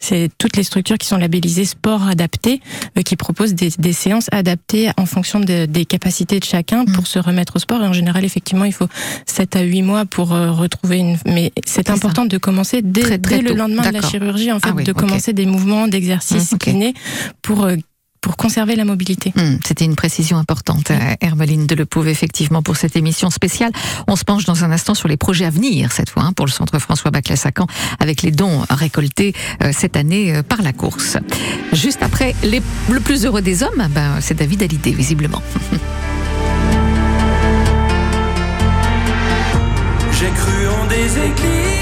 c'est 0.00 0.30
toutes 0.38 0.56
les 0.56 0.62
structures 0.64 0.98
qui 0.98 1.06
sont 1.06 1.16
labellisées 1.18 1.64
sport 1.64 2.06
adapté, 2.08 2.60
euh, 2.98 3.02
qui 3.02 3.16
proposent 3.16 3.54
des, 3.54 3.70
des 3.78 3.92
séances 3.92 4.26
adaptées 4.32 4.90
en 4.96 5.06
fonction 5.06 5.40
de- 5.40 5.66
des 5.66 5.84
capacités 5.84 6.38
de 6.40 6.44
chacun 6.44 6.84
Mm. 6.84 6.92
pour 6.92 7.06
se 7.06 7.18
remettre 7.18 7.56
au 7.56 7.58
sport. 7.58 7.82
Et 7.82 7.86
en 7.86 7.92
général, 7.92 8.24
effectivement, 8.24 8.64
il 8.64 8.72
faut 8.72 8.88
7 9.26 9.56
à 9.56 9.62
8 9.62 9.82
mois 9.82 10.04
pour 10.06 10.32
euh, 10.32 10.50
retrouver 10.50 10.98
une. 10.98 11.16
Mais 11.26 11.52
c'est 11.66 11.86
ça. 11.86 11.92
important 11.94 12.24
de 12.24 12.38
commencer 12.38 12.80
dès, 12.82 13.02
Très, 13.02 13.18
très 13.18 13.36
dès 13.36 13.42
le 13.42 13.54
lendemain 13.54 13.86
de 13.88 13.92
la 13.92 14.02
chirurgie, 14.02 14.50
en 14.52 14.60
fait, 14.60 14.68
Ah 14.70 14.74
oui, 14.76 14.84
de 14.84 14.92
commencer 14.92 15.32
des 15.32 15.46
mouvements 15.46 15.88
d'exercice 15.88 16.52
Mm, 16.52 16.54
ok. 16.54 16.60
kinés 16.60 16.94
pour 17.42 17.64
euh, 17.64 17.76
pour 18.22 18.36
conserver 18.38 18.76
la 18.76 18.84
mobilité. 18.86 19.32
Hmm, 19.36 19.56
C'était 19.66 19.84
une 19.84 19.96
précision 19.96 20.38
importante, 20.38 20.90
euh, 20.90 20.98
Hermeline 21.20 21.66
Delepouve, 21.66 22.08
effectivement, 22.08 22.62
pour 22.62 22.76
cette 22.76 22.96
émission 22.96 23.28
spéciale. 23.30 23.72
On 24.06 24.16
se 24.16 24.24
penche 24.24 24.44
dans 24.44 24.64
un 24.64 24.70
instant 24.70 24.94
sur 24.94 25.08
les 25.08 25.16
projets 25.18 25.44
à 25.44 25.50
venir, 25.50 25.92
cette 25.92 26.08
fois, 26.08 26.22
hein, 26.22 26.32
pour 26.32 26.46
le 26.46 26.52
Centre 26.52 26.78
François 26.78 27.10
Caen, 27.12 27.66
avec 28.00 28.22
les 28.22 28.30
dons 28.30 28.64
récoltés 28.70 29.34
euh, 29.62 29.72
cette 29.76 29.96
année 29.96 30.34
euh, 30.36 30.42
par 30.42 30.62
la 30.62 30.72
course. 30.72 31.16
Juste 31.72 32.02
après, 32.02 32.34
les- 32.44 32.62
le 32.88 33.00
plus 33.00 33.26
heureux 33.26 33.42
des 33.42 33.62
hommes, 33.64 33.88
ben, 33.90 34.20
c'est 34.20 34.34
David 34.34 34.62
Hallyday, 34.62 34.92
visiblement. 34.92 35.42
J'ai 40.18 40.30
cru 40.30 40.68
en 40.68 40.86
des 40.86 41.18
églises, 41.18 41.81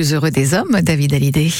plus 0.00 0.14
heureux 0.14 0.30
des 0.30 0.54
hommes, 0.54 0.80
David 0.80 1.12
Hallyday. 1.12 1.52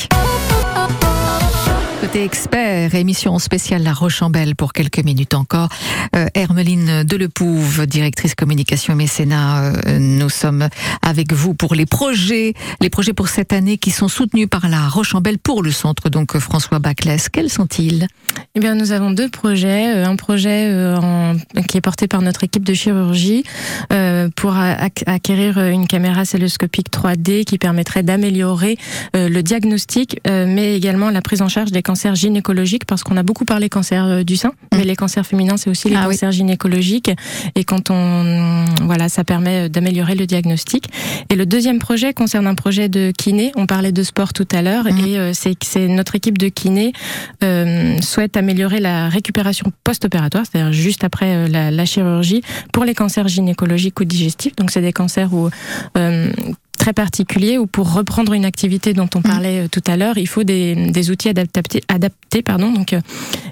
Côté 2.10 2.24
expert, 2.24 2.96
émission 2.96 3.38
spéciale 3.38 3.84
La 3.84 3.92
Rochambelle 3.92 4.56
pour 4.56 4.72
quelques 4.72 4.98
minutes 4.98 5.32
encore. 5.32 5.68
Euh, 6.16 6.26
Hermeline 6.34 7.04
Delepouve, 7.04 7.86
directrice 7.86 8.34
communication 8.34 8.94
et 8.94 8.96
mécénat, 8.96 9.74
euh, 9.86 9.98
nous 10.00 10.28
sommes 10.28 10.68
avec 11.02 11.32
vous 11.32 11.54
pour 11.54 11.76
les 11.76 11.86
projets, 11.86 12.54
les 12.80 12.90
projets 12.90 13.12
pour 13.12 13.28
cette 13.28 13.52
année 13.52 13.78
qui 13.78 13.92
sont 13.92 14.08
soutenus 14.08 14.48
par 14.50 14.68
La 14.68 14.88
Rochambelle 14.88 15.38
pour 15.38 15.62
le 15.62 15.70
centre 15.70 16.08
donc 16.08 16.36
François 16.36 16.80
Baclès. 16.80 17.28
Quels 17.28 17.48
sont-ils? 17.48 18.08
Eh 18.56 18.60
bien, 18.60 18.74
nous 18.74 18.90
avons 18.90 19.12
deux 19.12 19.28
projets. 19.28 19.94
Euh, 19.94 20.06
Un 20.06 20.16
projet 20.16 20.66
euh, 20.66 21.34
qui 21.68 21.76
est 21.76 21.80
porté 21.80 22.08
par 22.08 22.22
notre 22.22 22.42
équipe 22.42 22.64
de 22.64 22.74
chirurgie 22.74 23.44
euh, 23.92 24.28
pour 24.34 24.56
acquérir 24.56 25.58
euh, 25.58 25.70
une 25.70 25.86
caméra 25.86 26.24
celluloscopique 26.24 26.90
3D 26.90 27.44
qui 27.44 27.56
permettrait 27.56 28.02
d'améliorer 28.02 28.78
euh, 29.14 29.28
le 29.28 29.44
diagnostic, 29.44 30.18
euh, 30.26 30.46
mais 30.48 30.74
également 30.74 31.10
la 31.10 31.22
prise 31.22 31.40
en 31.42 31.48
charge 31.48 31.70
des 31.70 31.82
cancers 31.82 31.99
gynécologiques, 32.14 32.84
parce 32.84 33.02
qu'on 33.02 33.16
a 33.16 33.22
beaucoup 33.22 33.44
parlé 33.44 33.68
cancer 33.68 34.04
euh, 34.04 34.22
du 34.24 34.36
sein, 34.36 34.52
mais 34.74 34.84
les 34.84 34.96
cancers 34.96 35.26
féminins, 35.26 35.56
c'est 35.56 35.70
aussi 35.70 35.88
les 35.88 35.96
Ah 35.96 36.06
oui. 36.08 36.14
cancers 36.14 36.32
gynécologiques. 36.32 37.10
Et 37.54 37.64
quand 37.64 37.90
on, 37.90 38.64
voilà, 38.84 39.08
ça 39.08 39.24
permet 39.24 39.66
euh, 39.66 39.68
d'améliorer 39.68 40.14
le 40.14 40.26
diagnostic. 40.26 40.86
Et 41.30 41.36
le 41.36 41.46
deuxième 41.46 41.78
projet 41.78 42.12
concerne 42.14 42.46
un 42.46 42.54
projet 42.54 42.88
de 42.88 43.12
kiné. 43.16 43.52
On 43.56 43.66
parlait 43.66 43.92
de 43.92 44.02
sport 44.02 44.32
tout 44.32 44.48
à 44.52 44.62
l'heure, 44.62 44.84
Mhm. 44.84 45.06
et 45.06 45.18
euh, 45.18 45.32
c'est 45.34 45.54
c'est 45.62 45.88
notre 45.88 46.14
équipe 46.16 46.38
de 46.38 46.48
kiné 46.48 46.92
euh, 47.44 48.00
souhaite 48.00 48.36
améliorer 48.36 48.80
la 48.80 49.08
récupération 49.08 49.72
post-opératoire, 49.84 50.44
c'est-à-dire 50.50 50.72
juste 50.72 51.04
après 51.04 51.48
la, 51.48 51.70
la 51.70 51.84
chirurgie, 51.84 52.42
pour 52.72 52.84
les 52.84 52.94
cancers 52.94 53.28
gynécologiques 53.28 54.00
ou 54.00 54.04
digestifs. 54.04 54.56
Donc 54.56 54.70
c'est 54.70 54.80
des 54.80 54.92
cancers 54.92 55.32
où 55.34 55.50
euh, 55.98 56.30
très 56.80 56.92
particuliers 56.94 57.58
où 57.58 57.66
pour 57.66 57.92
reprendre 57.92 58.32
une 58.32 58.46
activité 58.46 58.94
dont 58.94 59.08
on 59.14 59.20
parlait 59.20 59.64
euh, 59.64 59.68
tout 59.68 59.82
à 59.86 59.98
l'heure, 59.98 60.16
il 60.16 60.26
faut 60.26 60.44
des, 60.44 60.74
des 60.90 61.10
outils 61.10 61.28
adaptés, 61.28 61.82
adaptés 61.88 62.40
pardon. 62.42 62.72
Donc 62.72 62.94
euh, 62.94 63.00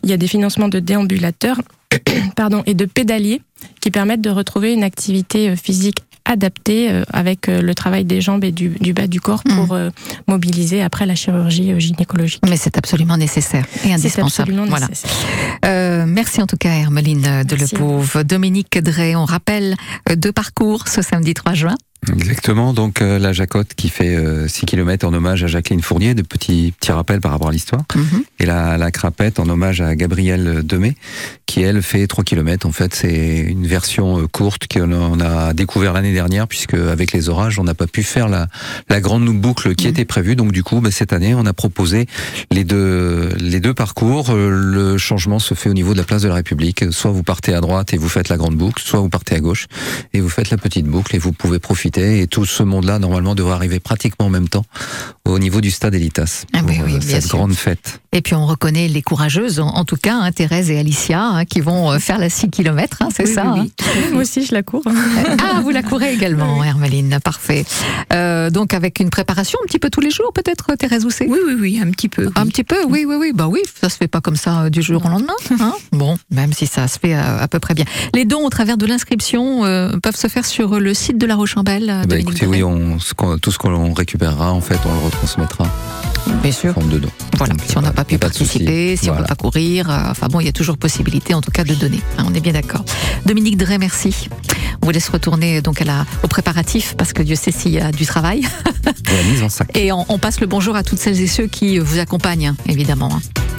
il 0.03 0.09
y 0.09 0.15
a 0.15 0.17
des 0.17 0.27
financements 0.27 0.69
de 0.69 0.81
déambulateurs 0.81 1.61
pardon, 2.37 2.63
et 2.67 2.73
de 2.75 2.87
pédaliers 2.87 3.43
qui 3.83 3.91
permettent 3.91 4.23
de 4.23 4.31
retrouver 4.31 4.73
une 4.73 4.83
activité 4.83 5.51
euh, 5.51 5.57
physique 5.57 5.99
adaptée 6.25 6.91
euh, 6.91 7.05
avec 7.13 7.49
euh, 7.49 7.61
le 7.61 7.75
travail 7.75 8.05
des 8.05 8.21
jambes 8.21 8.45
et 8.45 8.53
du, 8.53 8.69
du 8.81 8.93
bas 8.95 9.07
du 9.07 9.21
corps 9.21 9.43
pour 9.43 9.73
euh, 9.73 9.91
mobiliser 10.27 10.83
après 10.83 11.07
la 11.07 11.15
chirurgie 11.15 11.79
gynécologique. 11.81 12.43
Mais 12.49 12.57
c'est 12.57 12.77
absolument 12.79 13.17
nécessaire 13.17 13.65
et 13.85 13.93
indispensable. 13.93 14.51
absolument 14.53 14.67
Voilà. 14.69 14.89
nécessaire. 14.89 15.11
Euh, 15.65 16.05
merci 16.07 16.41
en 16.43 16.47
tout 16.47 16.57
cas, 16.59 16.71
Hermeline 16.71 17.45
Delepouve. 17.45 18.25
Dominique 18.25 18.79
Drey, 18.79 19.17
on 19.17 19.25
rappelle 19.25 19.75
deux 20.17 20.33
parcours 20.33 20.89
ce 20.89 21.03
samedi 21.03 21.35
3 21.35 21.55
juin. 21.55 21.75
Exactement, 22.13 22.73
donc 22.73 23.03
euh, 23.03 23.19
la 23.19 23.33
Jacotte 23.33 23.75
qui 23.77 23.89
fait 23.89 24.17
euh, 24.17 24.49
6 24.49 24.67
km 24.67 25.07
en 25.07 25.13
hommage 25.13 25.43
à 25.45 25.47
Jacqueline 25.47 25.83
Fournier, 25.83 26.15
de 26.15 26.23
petits, 26.23 26.73
petits 26.79 26.93
rappels 26.93 27.21
par 27.21 27.33
rapport 27.33 27.49
à 27.49 27.53
l'histoire. 27.53 27.83
Mhm. 27.95 28.23
Et 28.39 28.47
la, 28.47 28.79
la 28.79 28.91
Crapette 28.91 29.41
en 29.41 29.49
hommage 29.49 29.81
à 29.81 29.95
Gabrielle 29.95 30.63
Demey, 30.65 30.95
qui 31.47 31.61
elle 31.63 31.83
fait 31.83 32.07
3 32.07 32.25
km. 32.25 32.67
En 32.67 32.73
fait, 32.73 32.95
c'est 32.95 33.39
une 33.41 33.67
version 33.67 34.21
euh, 34.21 34.27
courte 34.27 34.69
qu'on 34.73 35.21
a 35.21 35.53
découvert 35.55 35.93
l'année 35.93 36.13
dernière, 36.13 36.47
puisque 36.47 36.75
avec 36.75 37.13
les 37.13 37.29
orages, 37.29 37.59
on 37.59 37.65
n'a 37.65 37.75
pas 37.75 37.87
pu 37.87 38.03
faire 38.03 38.29
la, 38.29 38.47
la 38.89 39.01
grande 39.01 39.29
boucle 39.29 39.75
qui 39.75 39.89
était 39.89 40.05
prévue. 40.05 40.37
Donc 40.37 40.53
du 40.53 40.63
coup, 40.63 40.81
bah, 40.81 40.91
cette 40.91 41.13
année, 41.13 41.35
on 41.35 41.47
a 41.47 41.53
proposé 41.53 42.07
les 42.51 42.65
deux, 42.65 43.31
les 43.39 43.61
deux 43.61 43.75
parcours. 43.75 44.31
Euh, 44.31 44.51
Le 44.51 44.99
changement 44.99 45.41
se 45.41 45.55
fait 45.55 45.69
au 45.69 45.75
niveau 45.75 45.93
de 45.93 45.99
la 45.99 46.05
place 46.05 46.23
de 46.23 46.29
la 46.29 46.35
République. 46.35 46.85
Soit 46.91 47.11
vous 47.11 47.25
partez 47.25 47.55
à 47.55 47.61
droite 47.61 47.93
et 47.93 47.97
vous 47.97 48.09
faites 48.09 48.29
la 48.29 48.37
grande 48.37 48.57
boucle, 48.57 48.83
soit 48.83 49.01
vous 49.01 49.09
partez 49.09 49.35
à 49.35 49.41
gauche 49.41 49.67
et 50.15 50.21
vous 50.21 50.29
faites 50.29 50.51
la 50.51 50.59
petite 50.59 50.87
boucle 50.87 51.17
et 51.17 51.19
vous 51.19 51.33
pouvez 51.33 51.59
profiter. 51.59 51.88
Et 51.97 52.27
tout 52.27 52.45
ce 52.45 52.63
monde-là, 52.63 52.99
normalement, 52.99 53.35
devrait 53.35 53.55
arriver 53.55 53.81
pratiquement 53.81 54.27
en 54.27 54.31
même 54.31 54.49
temps 54.49 54.65
au 55.25 55.39
niveau 55.39 55.61
du 55.61 55.71
stade 55.71 55.95
Elitas. 55.95 56.45
Ah 56.55 56.61
oui, 56.67 56.77
pour, 56.77 56.87
oui, 56.87 56.95
euh, 56.95 56.99
bien 56.99 57.09
cette 57.09 57.27
sûr. 57.27 57.39
grande 57.39 57.55
fête. 57.55 58.01
Et 58.13 58.23
puis 58.23 58.35
on 58.35 58.47
reconnaît 58.47 58.89
les 58.89 59.03
courageuses, 59.03 59.61
en, 59.61 59.69
en 59.69 59.85
tout 59.85 59.97
cas, 59.97 60.17
hein, 60.17 60.33
Thérèse 60.33 60.71
et 60.71 60.79
Alicia, 60.79 61.23
hein, 61.23 61.45
qui 61.45 61.61
vont 61.61 61.93
euh, 61.93 61.99
faire 61.99 62.19
la 62.19 62.31
6 62.31 62.49
km, 62.51 62.99
c'est 63.15 63.27
Oui, 63.27 63.35
ça 63.35 63.53
oui, 63.53 63.61
hein 63.61 63.67
oui. 63.81 64.13
Moi 64.13 64.23
aussi, 64.23 64.45
je 64.45 64.55
la 64.55 64.63
cours. 64.63 64.83
Ah, 65.41 65.61
vous 65.61 65.71
la 65.71 65.83
courez 65.83 66.13
également, 66.13 66.63
Hermeline, 66.65 67.19
parfait. 67.23 67.65
Euh, 68.13 68.51
donc 68.51 68.75
avec 68.75 69.01
une 69.01 69.11
préparation 69.11 69.59
un 69.63 69.67
petit 69.67 69.79
peu 69.79 69.91
tous 69.91 70.01
les 70.01 70.11
jours, 70.11 70.33
peut-être, 70.35 70.75
Thérèse 70.77 71.05
Housset 71.05 71.27
Oui, 71.29 71.39
oui, 71.47 71.55
oui, 71.59 71.81
un 71.83 71.91
petit 71.91 72.09
peu. 72.09 72.31
Un 72.35 72.47
petit 72.47 72.65
peu, 72.65 72.77
oui, 72.89 73.05
oui, 73.07 73.17
oui. 73.19 73.33
Bah 73.35 73.47
oui, 73.49 73.61
ça 73.81 73.89
se 73.89 73.97
fait 73.97 74.09
pas 74.09 74.21
comme 74.21 74.37
ça 74.37 74.63
euh, 74.63 74.71
du 74.71 74.83
jour 74.83 75.05
au 75.05 75.09
lendemain. 75.09 75.35
Hein 75.61 75.75
bon, 75.93 76.17
même 76.31 76.53
si 76.53 76.67
ça 76.67 76.87
se 76.87 76.99
fait 77.01 77.15
à 77.15 77.49
peu 77.49 77.59
près 77.59 77.75
bien. 77.75 77.85
Les 78.15 78.25
dons 78.25 78.45
au 78.45 78.51
travers 78.51 78.77
de 78.77 78.87
l'inscription 78.87 79.65
euh, 79.65 79.97
peuvent 80.03 80.17
se 80.17 80.29
faire 80.29 80.47
sur 80.47 80.79
le 80.79 80.95
site 80.95 81.19
de 81.19 81.27
la 81.27 81.35
Roche-en-Belle. 81.35 81.78
Euh, 81.89 82.01
Bah, 82.01 82.07
Dominique 82.07 82.29
écoutez, 82.31 82.47
oui, 82.47 82.63
on, 82.63 82.99
ce 82.99 83.15
qu'on- 83.15 83.39
tout 83.39 83.51
ce 83.53 83.59
qu'on 83.59 83.93
récupérera, 83.95 84.53
en 84.53 84.61
fait, 84.61 84.79
on 84.87 84.93
le 84.95 85.01
retransmettra 85.01 85.67
Bien 86.43 86.53
sûr. 86.53 86.71
en 86.71 86.75
forme 86.75 86.91
de 86.91 86.99
don. 86.99 87.09
Voilà, 87.39 87.55
Donc, 87.55 87.63
si 87.69 87.79
on 87.79 87.81
n'a 87.83 87.93
pas 87.93 88.03
y 88.03 88.05
pu 88.05 88.19
participer, 88.19 88.97
si 88.97 89.09
on 89.11 89.15
ne 89.15 89.21
peut 89.21 89.27
pas 89.27 89.35
courir, 89.37 89.89
euh, 89.91 90.11
enfin 90.11 90.27
bon, 90.29 90.41
il 90.41 90.47
y 90.47 90.49
a 90.49 90.53
toujours 90.53 90.77
possibilité 90.77 91.35
en 91.35 91.41
tout 91.41 91.51
cas 91.51 91.65
de 91.65 91.75
donner. 91.75 92.01
hein, 92.19 92.25
on 92.29 92.35
est 92.35 92.41
bien 92.41 92.53
d'accord. 92.53 92.85
Dominique 93.27 93.57
Drey, 93.57 93.79
merci. 93.79 94.29
On 94.83 94.87
vous 94.87 94.93
laisse 94.93 95.09
retourner 95.09 95.61
donc 95.63 95.81
à 95.81 95.85
la, 95.85 96.07
au 96.23 96.29
préparatif 96.29 96.95
parce 96.97 97.13
que 97.13 97.23
Dieu 97.23 97.35
sait 97.37 97.51
s'il 97.53 97.73
y 97.73 97.81
a 97.81 97.91
du 97.93 98.07
travail. 98.07 98.41
Et 98.87 99.17
la 99.17 99.23
mise 99.31 99.43
en 99.43 99.49
sac. 99.49 99.71
Et 99.77 99.91
on, 99.93 100.05
on 100.09 100.19
passe 100.19 100.41
le 100.41 100.47
bonjour 100.47 100.77
à 100.77 100.83
toutes 100.83 100.99
celles 100.99 101.21
et 101.21 101.27
ceux 101.27 101.47
qui 101.47 101.79
vous 101.79 101.99
accompagnent, 101.99 102.49
hein, 102.49 102.57
évidemment. 102.69 103.11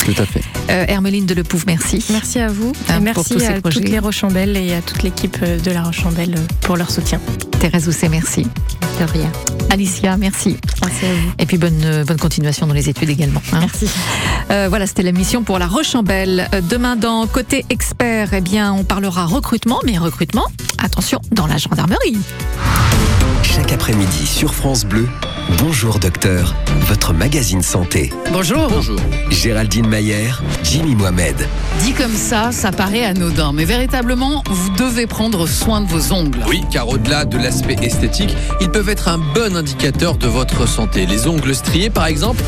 Tout 0.05 0.15
à 0.21 0.25
fait. 0.25 0.41
Euh, 0.69 0.85
Hermeline 0.87 1.25
Delepouve, 1.25 1.65
merci. 1.67 2.03
Merci 2.09 2.39
à 2.39 2.47
vous. 2.47 2.71
Hein, 2.89 2.93
et 2.93 2.93
pour 2.93 3.01
merci 3.03 3.33
tous 3.33 3.39
ces 3.39 3.45
à 3.47 3.61
projets. 3.61 3.79
toutes 3.81 3.89
les 3.89 3.99
Rochambelles 3.99 4.57
et 4.57 4.73
à 4.73 4.81
toute 4.81 5.03
l'équipe 5.03 5.37
euh, 5.43 5.59
de 5.59 5.71
la 5.71 5.83
Rochambelle 5.83 6.35
euh, 6.35 6.41
pour 6.61 6.77
leur 6.77 6.89
soutien. 6.89 7.19
Thérèse 7.59 7.87
Housset, 7.87 8.09
merci. 8.09 8.43
De 8.99 9.05
rien. 9.05 9.31
Alicia, 9.69 10.17
merci. 10.17 10.57
Merci 10.81 11.05
à 11.05 11.13
vous. 11.13 11.31
Et 11.37 11.45
puis 11.45 11.57
bonne, 11.57 12.03
bonne 12.07 12.17
continuation 12.17 12.65
dans 12.65 12.73
les 12.73 12.89
études 12.89 13.09
également. 13.09 13.41
hein. 13.53 13.59
Merci. 13.59 13.87
Euh, 14.49 14.65
voilà, 14.67 14.87
c'était 14.87 15.03
la 15.03 15.11
mission 15.11 15.43
pour 15.43 15.59
la 15.59 15.67
Rochambelle. 15.67 16.49
Demain, 16.69 16.95
dans 16.95 17.27
Côté 17.27 17.65
Expert, 17.69 18.33
eh 18.33 18.41
bien, 18.41 18.73
on 18.73 18.83
parlera 18.83 19.25
recrutement, 19.25 19.79
mais 19.85 19.97
recrutement, 19.97 20.45
attention, 20.79 21.21
dans 21.31 21.45
la 21.45 21.57
gendarmerie. 21.57 22.17
Chaque 23.43 23.71
après-midi 23.71 24.25
sur 24.25 24.53
France 24.55 24.85
Bleu, 24.85 25.07
Bonjour 25.57 25.97
Docteur, 25.99 26.55
votre 26.81 27.11
magazine 27.11 27.63
santé. 27.63 28.13
Bonjour. 28.31 28.69
Bonjour. 28.69 28.99
Géraldine 29.31 29.87
Mayer, 29.87 30.29
Jimmy 30.63 30.95
Mohamed. 30.95 31.35
Dit 31.81 31.93
comme 31.93 32.13
ça, 32.13 32.51
ça 32.51 32.71
paraît 32.71 33.03
anodin, 33.03 33.51
mais 33.51 33.65
véritablement, 33.65 34.43
vous 34.47 34.69
devez 34.75 35.07
prendre 35.07 35.47
soin 35.47 35.81
de 35.81 35.87
vos 35.87 36.13
ongles. 36.13 36.39
Oui, 36.47 36.61
car 36.71 36.87
au-delà 36.87 37.25
de 37.25 37.37
l'aspect 37.37 37.77
esthétique, 37.81 38.35
ils 38.61 38.69
peuvent 38.69 38.89
être 38.89 39.07
un 39.07 39.17
bon 39.17 39.55
indicateur 39.55 40.17
de 40.17 40.27
votre 40.27 40.67
santé. 40.67 41.07
Les 41.07 41.27
ongles 41.27 41.55
striés, 41.55 41.89
par 41.89 42.05
exemple, 42.05 42.43